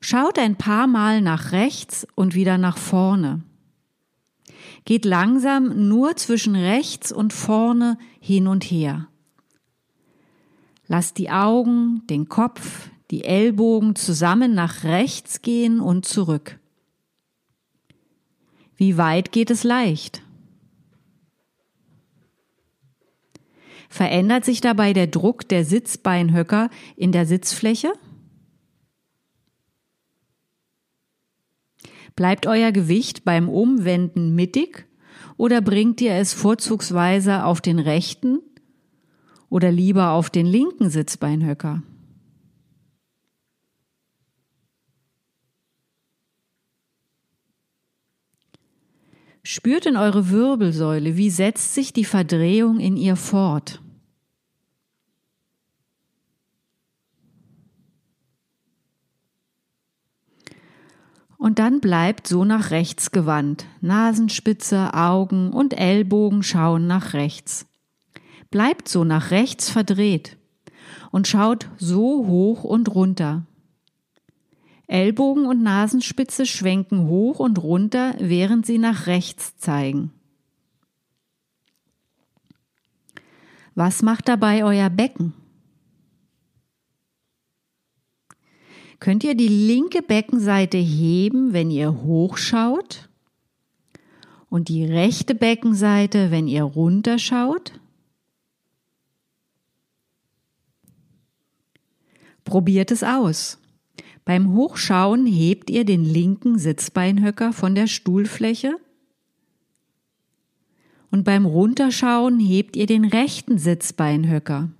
Schaut 0.00 0.36
ein 0.36 0.56
paar 0.56 0.88
Mal 0.88 1.20
nach 1.20 1.52
rechts 1.52 2.04
und 2.16 2.34
wieder 2.34 2.58
nach 2.58 2.76
vorne. 2.76 3.44
Geht 4.84 5.04
langsam 5.04 5.86
nur 5.86 6.16
zwischen 6.16 6.56
rechts 6.56 7.12
und 7.12 7.32
vorne 7.32 7.98
hin 8.18 8.48
und 8.48 8.64
her. 8.64 9.06
Lasst 10.88 11.18
die 11.18 11.30
Augen, 11.30 12.04
den 12.08 12.28
Kopf, 12.28 12.90
die 13.12 13.24
Ellbogen 13.24 13.94
zusammen 13.94 14.54
nach 14.54 14.84
rechts 14.84 15.42
gehen 15.42 15.80
und 15.80 16.06
zurück. 16.06 16.58
Wie 18.74 18.96
weit 18.96 19.32
geht 19.32 19.50
es 19.50 19.64
leicht? 19.64 20.22
Verändert 23.90 24.46
sich 24.46 24.62
dabei 24.62 24.94
der 24.94 25.08
Druck 25.08 25.46
der 25.46 25.66
Sitzbeinhöcker 25.66 26.70
in 26.96 27.12
der 27.12 27.26
Sitzfläche? 27.26 27.92
Bleibt 32.16 32.46
euer 32.46 32.72
Gewicht 32.72 33.26
beim 33.26 33.50
Umwenden 33.50 34.34
mittig 34.34 34.86
oder 35.36 35.60
bringt 35.60 36.00
ihr 36.00 36.14
es 36.14 36.32
vorzugsweise 36.32 37.44
auf 37.44 37.60
den 37.60 37.78
rechten 37.78 38.40
oder 39.50 39.70
lieber 39.70 40.12
auf 40.12 40.30
den 40.30 40.46
linken 40.46 40.88
Sitzbeinhöcker? 40.88 41.82
Spürt 49.44 49.86
in 49.86 49.96
eure 49.96 50.30
Wirbelsäule, 50.30 51.16
wie 51.16 51.30
setzt 51.30 51.74
sich 51.74 51.92
die 51.92 52.04
Verdrehung 52.04 52.78
in 52.78 52.96
ihr 52.96 53.16
fort. 53.16 53.80
Und 61.42 61.58
dann 61.58 61.80
bleibt 61.80 62.28
so 62.28 62.44
nach 62.44 62.70
rechts 62.70 63.10
gewandt. 63.10 63.66
Nasenspitze, 63.80 64.94
Augen 64.94 65.52
und 65.52 65.76
Ellbogen 65.76 66.44
schauen 66.44 66.86
nach 66.86 67.14
rechts. 67.14 67.66
Bleibt 68.52 68.86
so 68.86 69.02
nach 69.02 69.32
rechts 69.32 69.68
verdreht 69.68 70.36
und 71.10 71.26
schaut 71.26 71.68
so 71.78 72.28
hoch 72.28 72.62
und 72.62 72.94
runter. 72.94 73.44
Ellbogen 74.92 75.46
und 75.46 75.62
Nasenspitze 75.62 76.46
schwenken 76.46 77.06
hoch 77.08 77.38
und 77.38 77.62
runter, 77.62 78.14
während 78.18 78.66
sie 78.66 78.78
nach 78.78 79.06
rechts 79.06 79.56
zeigen. 79.56 80.12
Was 83.74 84.02
macht 84.02 84.28
dabei 84.28 84.64
euer 84.64 84.90
Becken? 84.90 85.32
könnt 89.02 89.24
ihr 89.24 89.34
die 89.34 89.48
linke 89.48 90.00
Beckenseite 90.00 90.78
heben, 90.78 91.52
wenn 91.52 91.72
ihr 91.72 91.92
hochschaut 92.02 93.08
und 94.48 94.68
die 94.68 94.84
rechte 94.84 95.34
Beckenseite, 95.34 96.30
wenn 96.30 96.46
ihr 96.46 96.62
runterschaut. 96.62 97.80
Probiert 102.44 102.92
es 102.92 103.02
aus. 103.02 103.58
Beim 104.24 104.52
Hochschauen 104.52 105.26
hebt 105.26 105.70
ihr 105.70 105.84
den 105.84 106.04
linken 106.04 106.58
Sitzbeinhöcker 106.58 107.52
von 107.52 107.74
der 107.74 107.86
Stuhlfläche 107.88 108.76
und 111.10 111.24
beim 111.24 111.44
Runterschauen 111.44 112.40
hebt 112.40 112.74
ihr 112.76 112.86
den 112.86 113.04
rechten 113.04 113.58
Sitzbeinhöcker. 113.58 114.70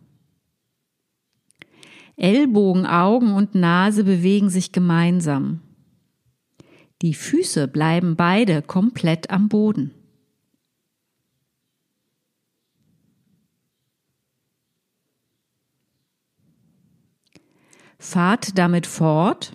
Ellbogen, 2.16 2.86
Augen 2.86 3.34
und 3.34 3.54
Nase 3.54 4.04
bewegen 4.04 4.48
sich 4.48 4.72
gemeinsam. 4.72 5.60
Die 7.02 7.14
Füße 7.14 7.68
bleiben 7.68 8.16
beide 8.16 8.62
komplett 8.62 9.30
am 9.30 9.48
Boden. 9.48 9.90
Fahrt 18.02 18.58
damit 18.58 18.86
fort, 18.86 19.52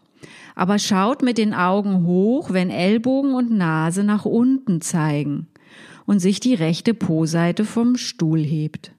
aber 0.56 0.80
schaut 0.80 1.22
mit 1.22 1.38
den 1.38 1.54
Augen 1.54 2.06
hoch, 2.06 2.52
wenn 2.54 2.70
Ellbogen 2.70 3.34
und 3.34 3.52
Nase 3.52 4.06
nach 4.06 4.24
unten 4.24 4.80
zeigen 4.80 5.48
und 6.06 6.20
sich 6.20 6.40
die 6.40 6.54
rechte 6.54 6.94
Po-Seite 6.94 7.66
vom 7.66 7.98
Stuhl 7.98 8.40
hebt 8.40 8.94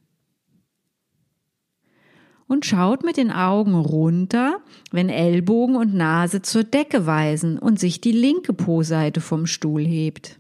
und 2.47 2.67
schaut 2.67 3.05
mit 3.05 3.17
den 3.17 3.31
Augen 3.31 3.75
runter, 3.75 4.61
wenn 4.91 5.09
Ellbogen 5.09 5.77
und 5.77 5.95
Nase 5.95 6.43
zur 6.43 6.65
Decke 6.65 7.07
weisen 7.07 7.59
und 7.59 7.81
sich 7.81 8.03
die 8.03 8.13
linke 8.13 8.53
Po-Seite 8.53 9.23
vom 9.23 9.47
Stuhl 9.47 9.85
hebt. 9.85 10.39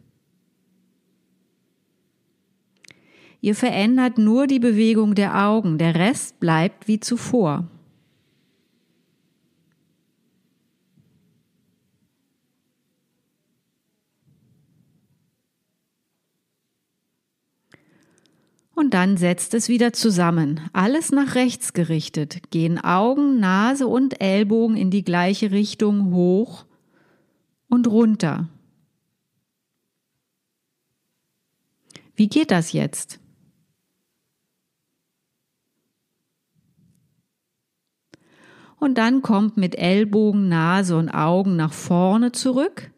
Ihr 3.40 3.54
verändert 3.54 4.18
nur 4.18 4.46
die 4.46 4.58
Bewegung 4.58 5.14
der 5.14 5.46
Augen, 5.46 5.78
der 5.78 5.94
Rest 5.94 6.40
bleibt 6.40 6.88
wie 6.88 7.00
zuvor. 7.00 7.68
Und 18.78 18.94
dann 18.94 19.16
setzt 19.16 19.54
es 19.54 19.68
wieder 19.68 19.92
zusammen. 19.92 20.60
Alles 20.72 21.10
nach 21.10 21.34
rechts 21.34 21.72
gerichtet. 21.72 22.52
Gehen 22.52 22.78
Augen, 22.78 23.40
Nase 23.40 23.88
und 23.88 24.20
Ellbogen 24.20 24.76
in 24.76 24.92
die 24.92 25.02
gleiche 25.02 25.50
Richtung 25.50 26.12
hoch 26.14 26.64
und 27.68 27.88
runter. 27.88 28.48
Wie 32.14 32.28
geht 32.28 32.52
das 32.52 32.72
jetzt? 32.72 33.18
Und 38.78 38.96
dann 38.96 39.22
kommt 39.22 39.56
mit 39.56 39.74
Ellbogen, 39.74 40.48
Nase 40.48 40.96
und 40.96 41.08
Augen 41.08 41.56
nach 41.56 41.72
vorne 41.72 42.30
zurück 42.30 42.92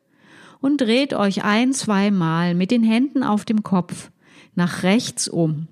und 0.61 0.83
dreht 0.83 1.15
euch 1.15 1.43
ein, 1.43 1.73
zweimal 1.73 2.55
mit 2.55 2.71
den 2.71 2.83
Händen 2.83 3.23
auf 3.23 3.47
dem 3.47 3.63
Kopf 3.63 4.11
nach 4.55 4.83
rechts 4.83 5.29
um. 5.29 5.69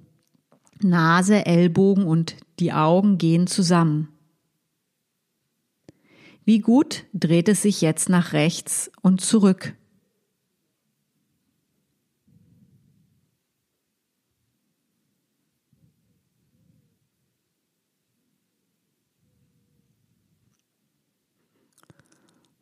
Nase, 0.80 1.46
Ellbogen 1.46 2.04
und 2.04 2.36
die 2.60 2.72
Augen 2.72 3.18
gehen 3.18 3.46
zusammen. 3.46 4.08
Wie 6.44 6.60
gut 6.60 7.04
dreht 7.12 7.48
es 7.48 7.62
sich 7.62 7.80
jetzt 7.80 8.08
nach 8.08 8.32
rechts 8.32 8.90
und 9.02 9.20
zurück. 9.20 9.74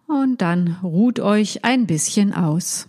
Und 0.09 0.40
dann 0.40 0.79
ruht 0.83 1.20
euch 1.20 1.64
ein 1.64 1.87
bisschen 1.87 2.33
aus. 2.33 2.88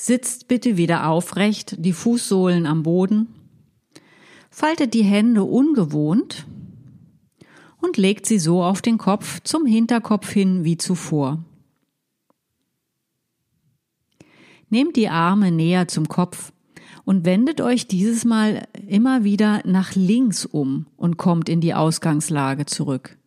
Sitzt 0.00 0.46
bitte 0.46 0.76
wieder 0.76 1.08
aufrecht, 1.08 1.74
die 1.84 1.92
Fußsohlen 1.92 2.66
am 2.66 2.84
Boden. 2.84 3.34
Faltet 4.48 4.94
die 4.94 5.02
Hände 5.02 5.42
ungewohnt 5.42 6.46
und 7.80 7.96
legt 7.96 8.24
sie 8.24 8.38
so 8.38 8.62
auf 8.62 8.80
den 8.80 8.96
Kopf 8.96 9.40
zum 9.42 9.66
Hinterkopf 9.66 10.30
hin 10.30 10.62
wie 10.62 10.76
zuvor. 10.76 11.42
Nehmt 14.70 14.94
die 14.94 15.08
Arme 15.08 15.50
näher 15.50 15.88
zum 15.88 16.06
Kopf 16.06 16.52
und 17.04 17.24
wendet 17.24 17.60
euch 17.60 17.88
dieses 17.88 18.24
Mal 18.24 18.68
immer 18.86 19.24
wieder 19.24 19.62
nach 19.66 19.96
links 19.96 20.46
um 20.46 20.86
und 20.96 21.16
kommt 21.16 21.48
in 21.48 21.60
die 21.60 21.74
Ausgangslage 21.74 22.66
zurück. 22.66 23.18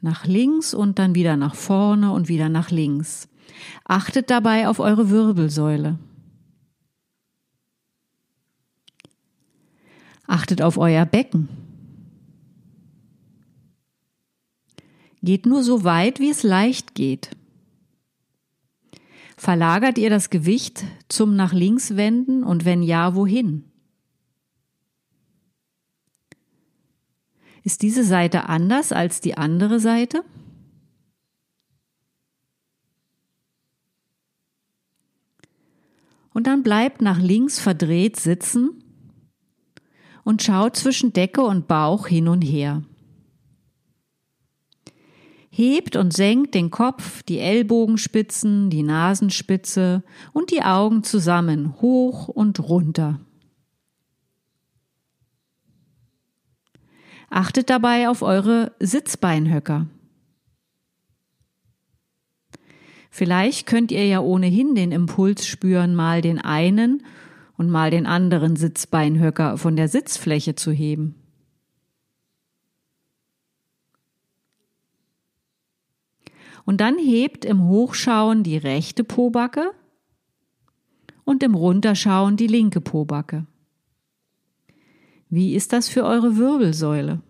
Nach 0.00 0.26
links 0.26 0.74
und 0.74 0.98
dann 0.98 1.14
wieder 1.14 1.36
nach 1.36 1.54
vorne 1.54 2.10
und 2.10 2.26
wieder 2.26 2.48
nach 2.48 2.72
links. 2.72 3.28
Achtet 3.84 4.30
dabei 4.30 4.68
auf 4.68 4.78
eure 4.78 5.10
Wirbelsäule. 5.10 5.98
Achtet 10.26 10.62
auf 10.62 10.78
euer 10.78 11.04
Becken. 11.04 11.48
Geht 15.22 15.46
nur 15.46 15.62
so 15.62 15.84
weit, 15.84 16.20
wie 16.20 16.30
es 16.30 16.42
leicht 16.42 16.94
geht. 16.94 17.30
Verlagert 19.36 19.98
ihr 19.98 20.10
das 20.10 20.30
Gewicht 20.30 20.84
zum 21.08 21.36
nach 21.36 21.52
links 21.52 21.96
wenden 21.96 22.44
und 22.44 22.64
wenn 22.64 22.82
ja, 22.82 23.14
wohin? 23.14 23.64
Ist 27.62 27.82
diese 27.82 28.04
Seite 28.04 28.48
anders 28.48 28.92
als 28.92 29.20
die 29.20 29.36
andere 29.36 29.80
Seite? 29.80 30.22
Und 36.34 36.46
dann 36.46 36.62
bleibt 36.62 37.00
nach 37.00 37.18
links 37.18 37.58
verdreht 37.58 38.16
sitzen 38.16 38.84
und 40.24 40.42
schaut 40.42 40.76
zwischen 40.76 41.12
Decke 41.12 41.42
und 41.42 41.68
Bauch 41.68 42.06
hin 42.06 42.28
und 42.28 42.42
her. 42.42 42.82
Hebt 45.48 45.94
und 45.94 46.12
senkt 46.12 46.56
den 46.56 46.72
Kopf, 46.72 47.22
die 47.22 47.38
Ellbogenspitzen, 47.38 48.68
die 48.70 48.82
Nasenspitze 48.82 50.02
und 50.32 50.50
die 50.50 50.62
Augen 50.62 51.04
zusammen, 51.04 51.80
hoch 51.80 52.26
und 52.26 52.58
runter. 52.58 53.20
Achtet 57.30 57.70
dabei 57.70 58.08
auf 58.08 58.22
eure 58.22 58.72
Sitzbeinhöcker. 58.80 59.86
Vielleicht 63.16 63.68
könnt 63.68 63.92
ihr 63.92 64.04
ja 64.08 64.18
ohnehin 64.18 64.74
den 64.74 64.90
Impuls 64.90 65.46
spüren, 65.46 65.94
mal 65.94 66.20
den 66.20 66.40
einen 66.40 67.06
und 67.56 67.70
mal 67.70 67.92
den 67.92 68.06
anderen 68.06 68.56
Sitzbeinhöcker 68.56 69.56
von 69.56 69.76
der 69.76 69.86
Sitzfläche 69.86 70.56
zu 70.56 70.72
heben. 70.72 71.14
Und 76.64 76.80
dann 76.80 76.98
hebt 76.98 77.44
im 77.44 77.68
Hochschauen 77.68 78.42
die 78.42 78.56
rechte 78.56 79.04
Pobacke 79.04 79.70
und 81.22 81.44
im 81.44 81.54
Runterschauen 81.54 82.36
die 82.36 82.48
linke 82.48 82.80
Pobacke. 82.80 83.46
Wie 85.28 85.54
ist 85.54 85.72
das 85.72 85.88
für 85.88 86.02
eure 86.02 86.36
Wirbelsäule? 86.36 87.20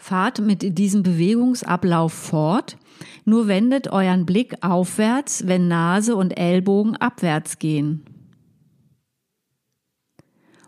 Fahrt 0.00 0.40
mit 0.40 0.78
diesem 0.78 1.02
Bewegungsablauf 1.02 2.12
fort, 2.12 2.78
nur 3.24 3.48
wendet 3.48 3.88
euren 3.88 4.24
Blick 4.24 4.62
aufwärts, 4.62 5.46
wenn 5.46 5.68
Nase 5.68 6.16
und 6.16 6.38
Ellbogen 6.38 6.96
abwärts 6.96 7.58
gehen. 7.58 8.04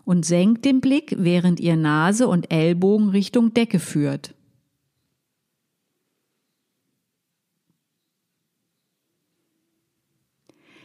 Und 0.03 0.25
senkt 0.25 0.65
den 0.65 0.81
Blick, 0.81 1.15
während 1.17 1.61
ihr 1.61 1.77
Nase 1.77 2.27
und 2.27 2.51
Ellbogen 2.51 3.09
Richtung 3.09 3.53
Decke 3.53 3.79
führt. 3.79 4.35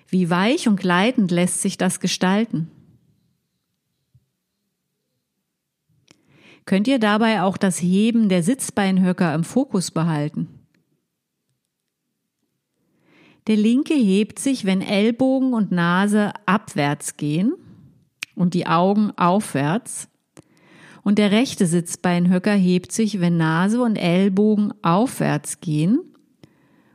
Wie 0.08 0.30
weich 0.30 0.68
und 0.68 0.78
gleitend 0.78 1.32
lässt 1.32 1.62
sich 1.62 1.78
das 1.78 1.98
gestalten? 1.98 2.70
Könnt 6.66 6.88
ihr 6.88 6.98
dabei 6.98 7.42
auch 7.42 7.56
das 7.56 7.80
Heben 7.80 8.28
der 8.28 8.42
Sitzbeinhöcker 8.42 9.32
im 9.34 9.44
Fokus 9.44 9.92
behalten? 9.92 10.48
Der 13.46 13.56
linke 13.56 13.94
hebt 13.94 14.40
sich, 14.40 14.64
wenn 14.64 14.80
Ellbogen 14.80 15.54
und 15.54 15.70
Nase 15.70 16.32
abwärts 16.44 17.16
gehen 17.16 17.54
und 18.34 18.54
die 18.54 18.66
Augen 18.66 19.12
aufwärts. 19.16 20.08
Und 21.04 21.18
der 21.18 21.30
rechte 21.30 21.66
Sitzbeinhöcker 21.66 22.54
hebt 22.54 22.90
sich, 22.90 23.20
wenn 23.20 23.36
Nase 23.36 23.80
und 23.80 23.94
Ellbogen 23.94 24.74
aufwärts 24.82 25.60
gehen 25.60 26.00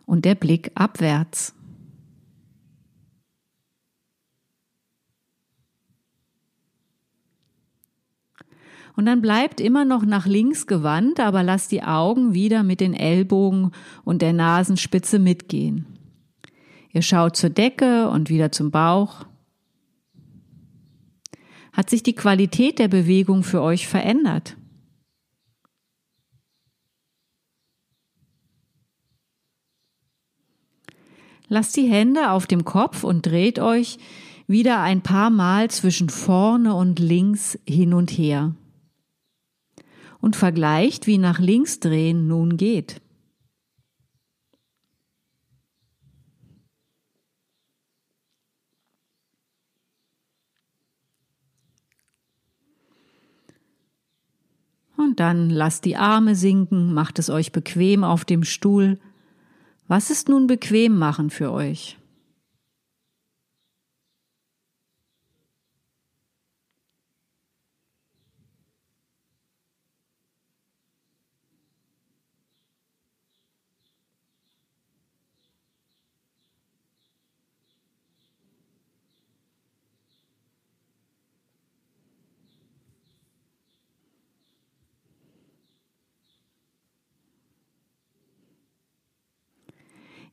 und 0.05 0.25
der 0.25 0.35
Blick 0.35 0.71
abwärts. 0.75 1.55
Und 9.01 9.07
dann 9.07 9.23
bleibt 9.23 9.59
immer 9.59 9.83
noch 9.83 10.05
nach 10.05 10.27
links 10.27 10.67
gewandt, 10.67 11.19
aber 11.19 11.41
lasst 11.41 11.71
die 11.71 11.81
Augen 11.81 12.35
wieder 12.35 12.61
mit 12.61 12.79
den 12.79 12.93
Ellbogen 12.93 13.71
und 14.03 14.21
der 14.21 14.31
Nasenspitze 14.31 15.17
mitgehen. 15.17 15.87
Ihr 16.93 17.01
schaut 17.01 17.35
zur 17.35 17.49
Decke 17.49 18.09
und 18.11 18.29
wieder 18.29 18.51
zum 18.51 18.69
Bauch. 18.69 19.25
Hat 21.73 21.89
sich 21.89 22.03
die 22.03 22.13
Qualität 22.13 22.77
der 22.77 22.89
Bewegung 22.89 23.41
für 23.41 23.63
euch 23.63 23.87
verändert? 23.87 24.55
Lasst 31.47 31.75
die 31.75 31.89
Hände 31.89 32.29
auf 32.29 32.45
dem 32.45 32.65
Kopf 32.65 33.03
und 33.03 33.25
dreht 33.25 33.57
euch 33.57 33.97
wieder 34.45 34.79
ein 34.81 35.01
paar 35.01 35.31
Mal 35.31 35.71
zwischen 35.71 36.09
vorne 36.09 36.75
und 36.75 36.99
links 36.99 37.57
hin 37.65 37.95
und 37.95 38.11
her 38.11 38.53
und 40.21 40.35
vergleicht, 40.35 41.07
wie 41.07 41.17
nach 41.17 41.39
links 41.39 41.79
drehen 41.79 42.27
nun 42.27 42.55
geht. 42.55 43.01
Und 54.95 55.19
dann 55.19 55.49
lasst 55.49 55.85
die 55.85 55.97
Arme 55.97 56.35
sinken, 56.35 56.93
macht 56.93 57.17
es 57.17 57.29
euch 57.31 57.51
bequem 57.51 58.03
auf 58.03 58.23
dem 58.23 58.43
Stuhl. 58.43 58.99
Was 59.87 60.11
ist 60.11 60.29
nun 60.29 60.45
bequem 60.45 60.97
machen 60.97 61.31
für 61.31 61.51
euch? 61.51 61.97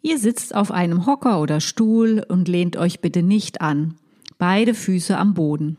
Ihr 0.08 0.18
sitzt 0.18 0.54
auf 0.54 0.70
einem 0.70 1.04
Hocker 1.04 1.38
oder 1.38 1.60
Stuhl 1.60 2.24
und 2.26 2.48
lehnt 2.48 2.78
euch 2.78 3.00
bitte 3.02 3.22
nicht 3.22 3.60
an. 3.60 3.96
Beide 4.38 4.72
Füße 4.72 5.14
am 5.18 5.34
Boden. 5.34 5.76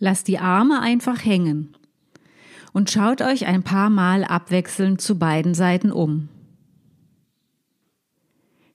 Lasst 0.00 0.26
die 0.26 0.40
Arme 0.40 0.80
einfach 0.80 1.24
hängen 1.24 1.76
und 2.72 2.90
schaut 2.90 3.22
euch 3.22 3.46
ein 3.46 3.62
paar 3.62 3.88
Mal 3.88 4.24
abwechselnd 4.24 5.00
zu 5.00 5.16
beiden 5.16 5.54
Seiten 5.54 5.92
um. 5.92 6.28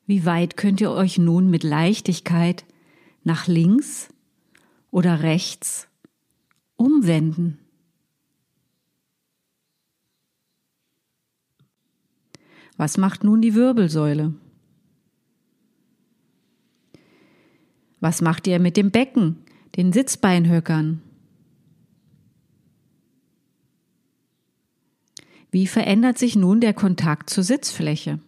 Wie 0.06 0.26
weit 0.26 0.56
könnt 0.56 0.80
ihr 0.80 0.92
euch 0.92 1.18
nun 1.18 1.50
mit 1.50 1.64
Leichtigkeit 1.64 2.64
nach 3.26 3.48
links 3.48 4.08
oder 4.90 5.22
rechts 5.22 5.90
umwenden? 6.78 7.60
Was 12.78 12.98
macht 12.98 13.24
nun 13.24 13.42
die 13.42 13.56
Wirbelsäule? 13.56 14.34
Was 18.00 18.22
macht 18.22 18.48
ihr 18.48 18.60
mit 18.60 18.78
dem 18.78 18.92
Becken, 18.92 19.38
den 19.78 19.94
Sitzbeinhöckern? 19.94 21.02
Wie 25.52 25.68
verändert 25.68 26.18
sich 26.18 26.36
nun 26.36 26.60
der 26.60 26.74
Kontakt 26.74 27.30
zur 27.30 27.44
Sitzfläche? 27.44 28.20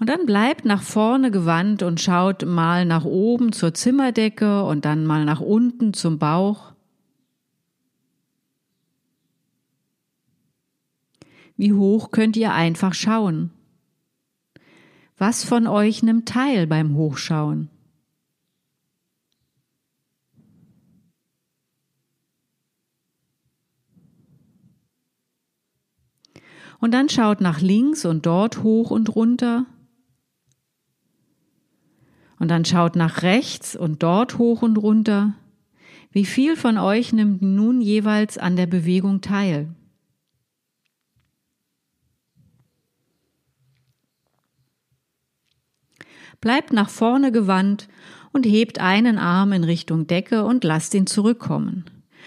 Und 0.00 0.08
dann 0.08 0.26
bleibt 0.26 0.64
nach 0.64 0.82
vorne 0.82 1.30
gewandt 1.30 1.82
und 1.82 2.00
schaut 2.00 2.44
mal 2.44 2.84
nach 2.84 3.04
oben 3.04 3.52
zur 3.52 3.74
Zimmerdecke 3.74 4.64
und 4.64 4.84
dann 4.84 5.06
mal 5.06 5.24
nach 5.24 5.40
unten 5.40 5.92
zum 5.92 6.18
Bauch. 6.18 6.72
Wie 11.58 11.72
hoch 11.72 12.12
könnt 12.12 12.36
ihr 12.36 12.54
einfach 12.54 12.94
schauen? 12.94 13.50
Was 15.16 15.44
von 15.44 15.66
euch 15.66 16.04
nimmt 16.04 16.28
teil 16.28 16.68
beim 16.68 16.94
Hochschauen? 16.94 17.68
Und 26.78 26.94
dann 26.94 27.08
schaut 27.08 27.40
nach 27.40 27.60
links 27.60 28.04
und 28.04 28.24
dort 28.24 28.62
hoch 28.62 28.92
und 28.92 29.16
runter. 29.16 29.66
Und 32.38 32.52
dann 32.52 32.64
schaut 32.64 32.94
nach 32.94 33.22
rechts 33.22 33.74
und 33.74 34.04
dort 34.04 34.38
hoch 34.38 34.62
und 34.62 34.76
runter. 34.76 35.34
Wie 36.12 36.24
viel 36.24 36.54
von 36.54 36.78
euch 36.78 37.12
nimmt 37.12 37.42
nun 37.42 37.80
jeweils 37.80 38.38
an 38.38 38.54
der 38.54 38.66
Bewegung 38.66 39.22
teil? 39.22 39.74
Bleibt 46.40 46.72
nach 46.72 46.90
vorne 46.90 47.32
gewandt 47.32 47.88
und 48.32 48.46
hebt 48.46 48.80
einen 48.80 49.18
Arm 49.18 49.52
in 49.52 49.64
Richtung 49.64 50.06
Decke 50.06 50.44
und 50.44 50.64
lasst 50.64 50.94
ihn 50.94 51.06
zurückkommen. 51.06 51.84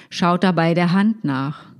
Schaut 0.09 0.43
dabei 0.43 0.73
der 0.73 0.91
Hand 0.91 1.23
nach. 1.23 1.71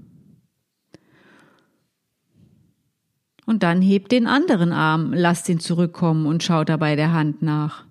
Und 3.45 3.63
dann 3.63 3.81
hebt 3.81 4.11
den 4.11 4.27
anderen 4.27 4.71
Arm, 4.71 5.11
lasst 5.13 5.49
ihn 5.49 5.59
zurückkommen 5.59 6.25
und 6.25 6.43
schaut 6.43 6.69
dabei 6.69 6.95
der 6.95 7.11
Hand 7.11 7.41
nach. 7.41 7.85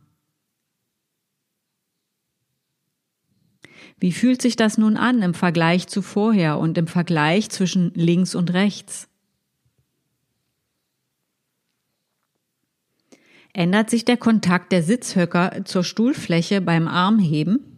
Wie 3.98 4.12
fühlt 4.12 4.40
sich 4.40 4.56
das 4.56 4.78
nun 4.78 4.96
an 4.96 5.20
im 5.20 5.34
Vergleich 5.34 5.86
zu 5.86 6.00
vorher 6.00 6.58
und 6.58 6.78
im 6.78 6.86
Vergleich 6.86 7.50
zwischen 7.50 7.92
links 7.94 8.34
und 8.34 8.54
rechts? 8.54 9.09
Ändert 13.52 13.90
sich 13.90 14.04
der 14.04 14.16
Kontakt 14.16 14.70
der 14.72 14.82
Sitzhöcker 14.82 15.64
zur 15.64 15.82
Stuhlfläche 15.82 16.60
beim 16.60 16.86
Armheben? 16.86 17.70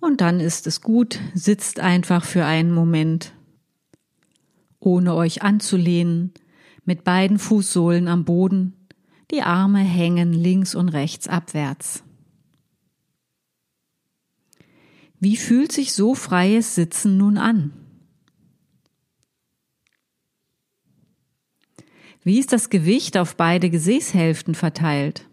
Und 0.00 0.20
dann 0.20 0.40
ist 0.40 0.66
es 0.66 0.80
gut, 0.80 1.20
sitzt 1.34 1.78
einfach 1.78 2.24
für 2.24 2.44
einen 2.44 2.72
Moment, 2.72 3.32
ohne 4.78 5.14
euch 5.14 5.42
anzulehnen, 5.42 6.32
mit 6.84 7.04
beiden 7.04 7.38
Fußsohlen 7.38 8.08
am 8.08 8.24
Boden, 8.24 8.76
Die 9.30 9.42
Arme 9.42 9.78
hängen 9.78 10.32
links 10.32 10.74
und 10.74 10.88
rechts 10.88 11.28
abwärts. 11.28 12.02
Wie 15.20 15.36
fühlt 15.36 15.70
sich 15.70 15.92
so 15.92 16.16
freies 16.16 16.74
Sitzen 16.74 17.16
nun 17.16 17.38
an? 17.38 17.79
Wie 22.22 22.38
ist 22.38 22.52
das 22.52 22.68
Gewicht 22.68 23.16
auf 23.16 23.36
beide 23.36 23.70
Gesäßhälften 23.70 24.54
verteilt? 24.54 25.26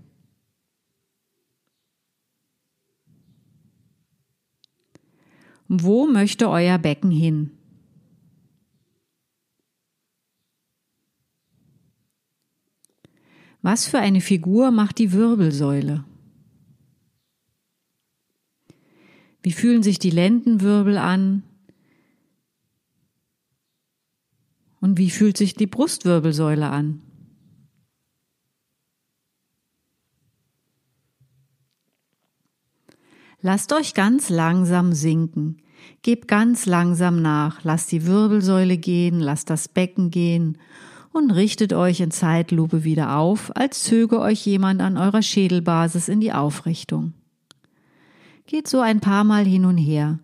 Wo 5.67 6.07
möchte 6.07 6.49
euer 6.49 6.77
Becken 6.77 7.11
hin? 7.11 7.51
Was 13.61 13.85
für 13.85 13.99
eine 13.99 14.21
Figur 14.21 14.71
macht 14.71 14.97
die 14.97 15.11
Wirbelsäule? 15.11 16.05
Wie 19.41 19.51
fühlen 19.51 19.83
sich 19.83 19.99
die 19.99 20.09
Lendenwirbel 20.09 20.97
an? 20.97 21.43
Und 24.87 24.97
wie 24.97 25.09
fühlt 25.09 25.35
sich 25.35 25.53
die 25.53 25.67
Brustwirbelsäule 25.67 26.69
an? 26.69 27.01
Lasst 33.41 33.73
euch 33.73 33.93
ganz 33.93 34.29
langsam 34.29 34.93
sinken. 34.93 35.57
Gebt 36.03 36.29
ganz 36.29 36.65
langsam 36.65 37.21
nach. 37.21 37.65
Lasst 37.65 37.91
die 37.91 38.05
Wirbelsäule 38.05 38.77
gehen, 38.77 39.19
lasst 39.19 39.49
das 39.49 39.67
Becken 39.67 40.09
gehen 40.09 40.57
und 41.11 41.31
richtet 41.31 41.73
euch 41.73 41.99
in 41.99 42.11
Zeitlupe 42.11 42.85
wieder 42.85 43.17
auf, 43.17 43.53
als 43.57 43.83
zöge 43.83 44.21
euch 44.21 44.45
jemand 44.45 44.79
an 44.79 44.95
eurer 44.95 45.21
Schädelbasis 45.21 46.07
in 46.07 46.21
die 46.21 46.31
Aufrichtung. 46.31 47.11
Geht 48.45 48.69
so 48.69 48.79
ein 48.79 49.01
paar 49.01 49.25
Mal 49.25 49.43
hin 49.43 49.65
und 49.65 49.77
her. 49.77 50.19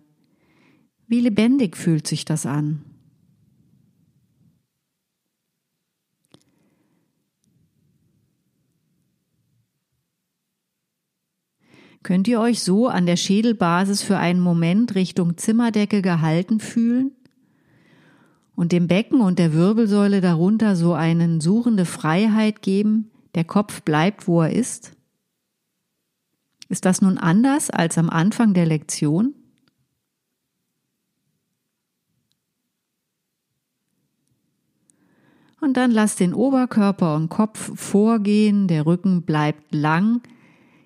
Wie 1.06 1.20
lebendig 1.20 1.76
fühlt 1.76 2.06
sich 2.06 2.24
das 2.24 2.46
an? 2.46 2.93
Könnt 12.04 12.28
ihr 12.28 12.38
euch 12.38 12.62
so 12.62 12.86
an 12.86 13.06
der 13.06 13.16
Schädelbasis 13.16 14.02
für 14.02 14.18
einen 14.18 14.38
Moment 14.38 14.94
Richtung 14.94 15.38
Zimmerdecke 15.38 16.02
gehalten 16.02 16.60
fühlen? 16.60 17.12
Und 18.54 18.72
dem 18.72 18.88
Becken 18.88 19.22
und 19.22 19.38
der 19.38 19.54
Wirbelsäule 19.54 20.20
darunter 20.20 20.76
so 20.76 20.92
einen 20.92 21.40
suchende 21.40 21.86
Freiheit 21.86 22.60
geben, 22.60 23.10
der 23.34 23.44
Kopf 23.44 23.80
bleibt, 23.80 24.28
wo 24.28 24.42
er 24.42 24.52
ist? 24.52 24.92
Ist 26.68 26.84
das 26.84 27.00
nun 27.00 27.16
anders 27.16 27.70
als 27.70 27.96
am 27.96 28.10
Anfang 28.10 28.52
der 28.52 28.66
Lektion? 28.66 29.34
Und 35.58 35.78
dann 35.78 35.90
lasst 35.90 36.20
den 36.20 36.34
Oberkörper 36.34 37.16
und 37.16 37.30
Kopf 37.30 37.72
vorgehen, 37.80 38.68
der 38.68 38.84
Rücken 38.84 39.22
bleibt 39.22 39.74
lang, 39.74 40.20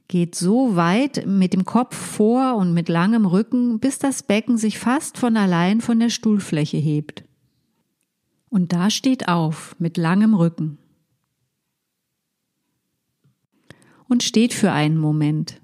geht 0.09 0.35
so 0.35 0.75
weit 0.75 1.25
mit 1.27 1.53
dem 1.53 1.66
Kopf 1.66 1.94
vor 1.94 2.57
und 2.57 2.73
mit 2.73 2.88
langem 2.88 3.27
Rücken, 3.27 3.79
bis 3.79 3.99
das 3.99 4.23
Becken 4.23 4.57
sich 4.57 4.79
fast 4.79 5.18
von 5.18 5.37
allein 5.37 5.83
von 5.83 6.01
der 6.01 6.09
Stuhlfläche 6.09 6.79
hebt. 6.79 7.25
Und 8.49 8.73
da 8.73 8.88
steht 8.88 9.29
auf 9.29 9.77
mit 9.79 9.99
langem 9.99 10.33
Rücken. 10.35 10.79
Und 14.09 14.23
steht 14.23 14.55
für 14.55 14.73
einen 14.73 14.97
Moment. 14.97 15.61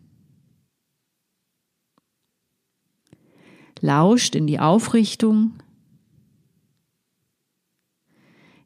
Lauscht 3.81 4.35
in 4.35 4.47
die 4.47 4.61
Aufrichtung, 4.61 5.55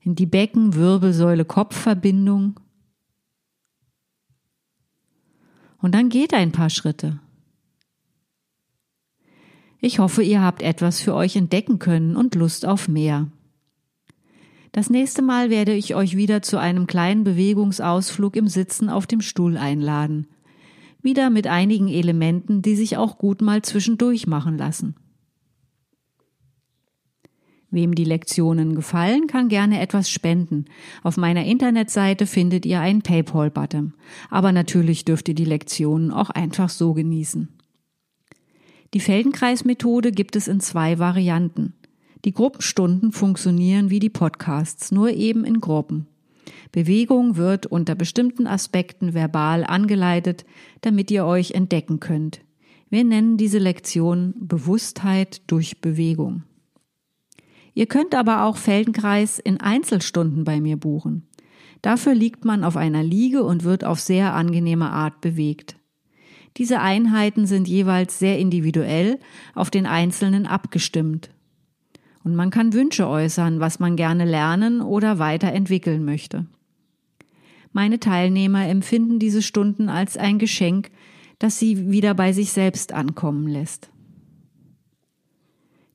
in 0.00 0.16
die 0.16 0.26
Becken-Wirbelsäule-Kopfverbindung 0.26 2.58
und 5.80 5.94
dann 5.94 6.08
geht 6.08 6.34
ein 6.34 6.52
paar 6.52 6.70
Schritte. 6.70 7.20
Ich 9.80 10.00
hoffe, 10.00 10.22
ihr 10.22 10.42
habt 10.42 10.62
etwas 10.62 11.00
für 11.00 11.14
euch 11.14 11.36
entdecken 11.36 11.78
können 11.78 12.16
und 12.16 12.34
Lust 12.34 12.66
auf 12.66 12.88
mehr. 12.88 13.28
Das 14.72 14.90
nächste 14.90 15.22
Mal 15.22 15.50
werde 15.50 15.72
ich 15.72 15.94
euch 15.94 16.16
wieder 16.16 16.42
zu 16.42 16.58
einem 16.58 16.86
kleinen 16.86 17.24
Bewegungsausflug 17.24 18.36
im 18.36 18.48
Sitzen 18.48 18.90
auf 18.90 19.06
dem 19.06 19.20
Stuhl 19.20 19.56
einladen. 19.56 20.26
Wieder 21.00 21.30
mit 21.30 21.46
einigen 21.46 21.88
Elementen, 21.88 22.60
die 22.60 22.74
sich 22.74 22.96
auch 22.96 23.18
gut 23.18 23.40
mal 23.40 23.62
zwischendurch 23.62 24.26
machen 24.26 24.58
lassen. 24.58 24.96
Wem 27.70 27.94
die 27.94 28.04
Lektionen 28.04 28.74
gefallen, 28.74 29.26
kann 29.26 29.48
gerne 29.48 29.80
etwas 29.80 30.08
spenden. 30.08 30.64
Auf 31.02 31.18
meiner 31.18 31.44
Internetseite 31.44 32.26
findet 32.26 32.64
ihr 32.64 32.80
einen 32.80 33.02
PayPal-Button. 33.02 33.92
Aber 34.30 34.52
natürlich 34.52 35.04
dürft 35.04 35.28
ihr 35.28 35.34
die 35.34 35.44
Lektionen 35.44 36.10
auch 36.10 36.30
einfach 36.30 36.70
so 36.70 36.94
genießen. 36.94 37.48
Die 38.94 39.00
Feldenkreismethode 39.00 40.12
gibt 40.12 40.34
es 40.34 40.48
in 40.48 40.60
zwei 40.60 40.98
Varianten. 40.98 41.74
Die 42.24 42.32
Gruppenstunden 42.32 43.12
funktionieren 43.12 43.90
wie 43.90 44.00
die 44.00 44.08
Podcasts, 44.08 44.90
nur 44.90 45.10
eben 45.10 45.44
in 45.44 45.60
Gruppen. 45.60 46.06
Bewegung 46.72 47.36
wird 47.36 47.66
unter 47.66 47.94
bestimmten 47.94 48.46
Aspekten 48.46 49.12
verbal 49.12 49.64
angeleitet, 49.64 50.46
damit 50.80 51.10
ihr 51.10 51.26
euch 51.26 51.50
entdecken 51.50 52.00
könnt. 52.00 52.40
Wir 52.88 53.04
nennen 53.04 53.36
diese 53.36 53.58
Lektion 53.58 54.34
Bewusstheit 54.38 55.42
durch 55.46 55.82
Bewegung. 55.82 56.44
Ihr 57.78 57.86
könnt 57.86 58.16
aber 58.16 58.42
auch 58.42 58.56
Feldenkreis 58.56 59.38
in 59.38 59.60
Einzelstunden 59.60 60.42
bei 60.42 60.60
mir 60.60 60.76
buchen. 60.76 61.28
Dafür 61.80 62.12
liegt 62.12 62.44
man 62.44 62.64
auf 62.64 62.76
einer 62.76 63.04
Liege 63.04 63.44
und 63.44 63.62
wird 63.62 63.84
auf 63.84 64.00
sehr 64.00 64.34
angenehme 64.34 64.90
Art 64.90 65.20
bewegt. 65.20 65.76
Diese 66.56 66.80
Einheiten 66.80 67.46
sind 67.46 67.68
jeweils 67.68 68.18
sehr 68.18 68.40
individuell 68.40 69.20
auf 69.54 69.70
den 69.70 69.86
Einzelnen 69.86 70.44
abgestimmt. 70.44 71.30
Und 72.24 72.34
man 72.34 72.50
kann 72.50 72.72
Wünsche 72.72 73.06
äußern, 73.06 73.60
was 73.60 73.78
man 73.78 73.94
gerne 73.94 74.24
lernen 74.24 74.80
oder 74.80 75.20
weiterentwickeln 75.20 76.04
möchte. 76.04 76.46
Meine 77.72 78.00
Teilnehmer 78.00 78.66
empfinden 78.66 79.20
diese 79.20 79.40
Stunden 79.40 79.88
als 79.88 80.16
ein 80.16 80.40
Geschenk, 80.40 80.90
das 81.38 81.60
sie 81.60 81.92
wieder 81.92 82.14
bei 82.14 82.32
sich 82.32 82.50
selbst 82.50 82.92
ankommen 82.92 83.46
lässt. 83.46 83.88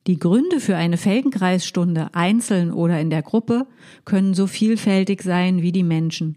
Die 0.06 0.18
Gründe 0.18 0.60
für 0.60 0.76
eine 0.76 0.98
Feldenkreisstunde, 0.98 2.10
einzeln 2.12 2.70
oder 2.72 3.00
in 3.00 3.08
der 3.10 3.22
Gruppe, 3.22 3.66
können 4.04 4.34
so 4.34 4.46
vielfältig 4.46 5.22
sein 5.22 5.62
wie 5.62 5.72
die 5.72 5.82
Menschen. 5.82 6.36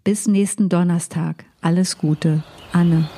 Bis 0.04 0.26
nächsten 0.26 0.68
Donnerstag. 0.68 1.44
Alles 1.60 1.98
Gute, 1.98 2.42
Anne. 2.72 3.08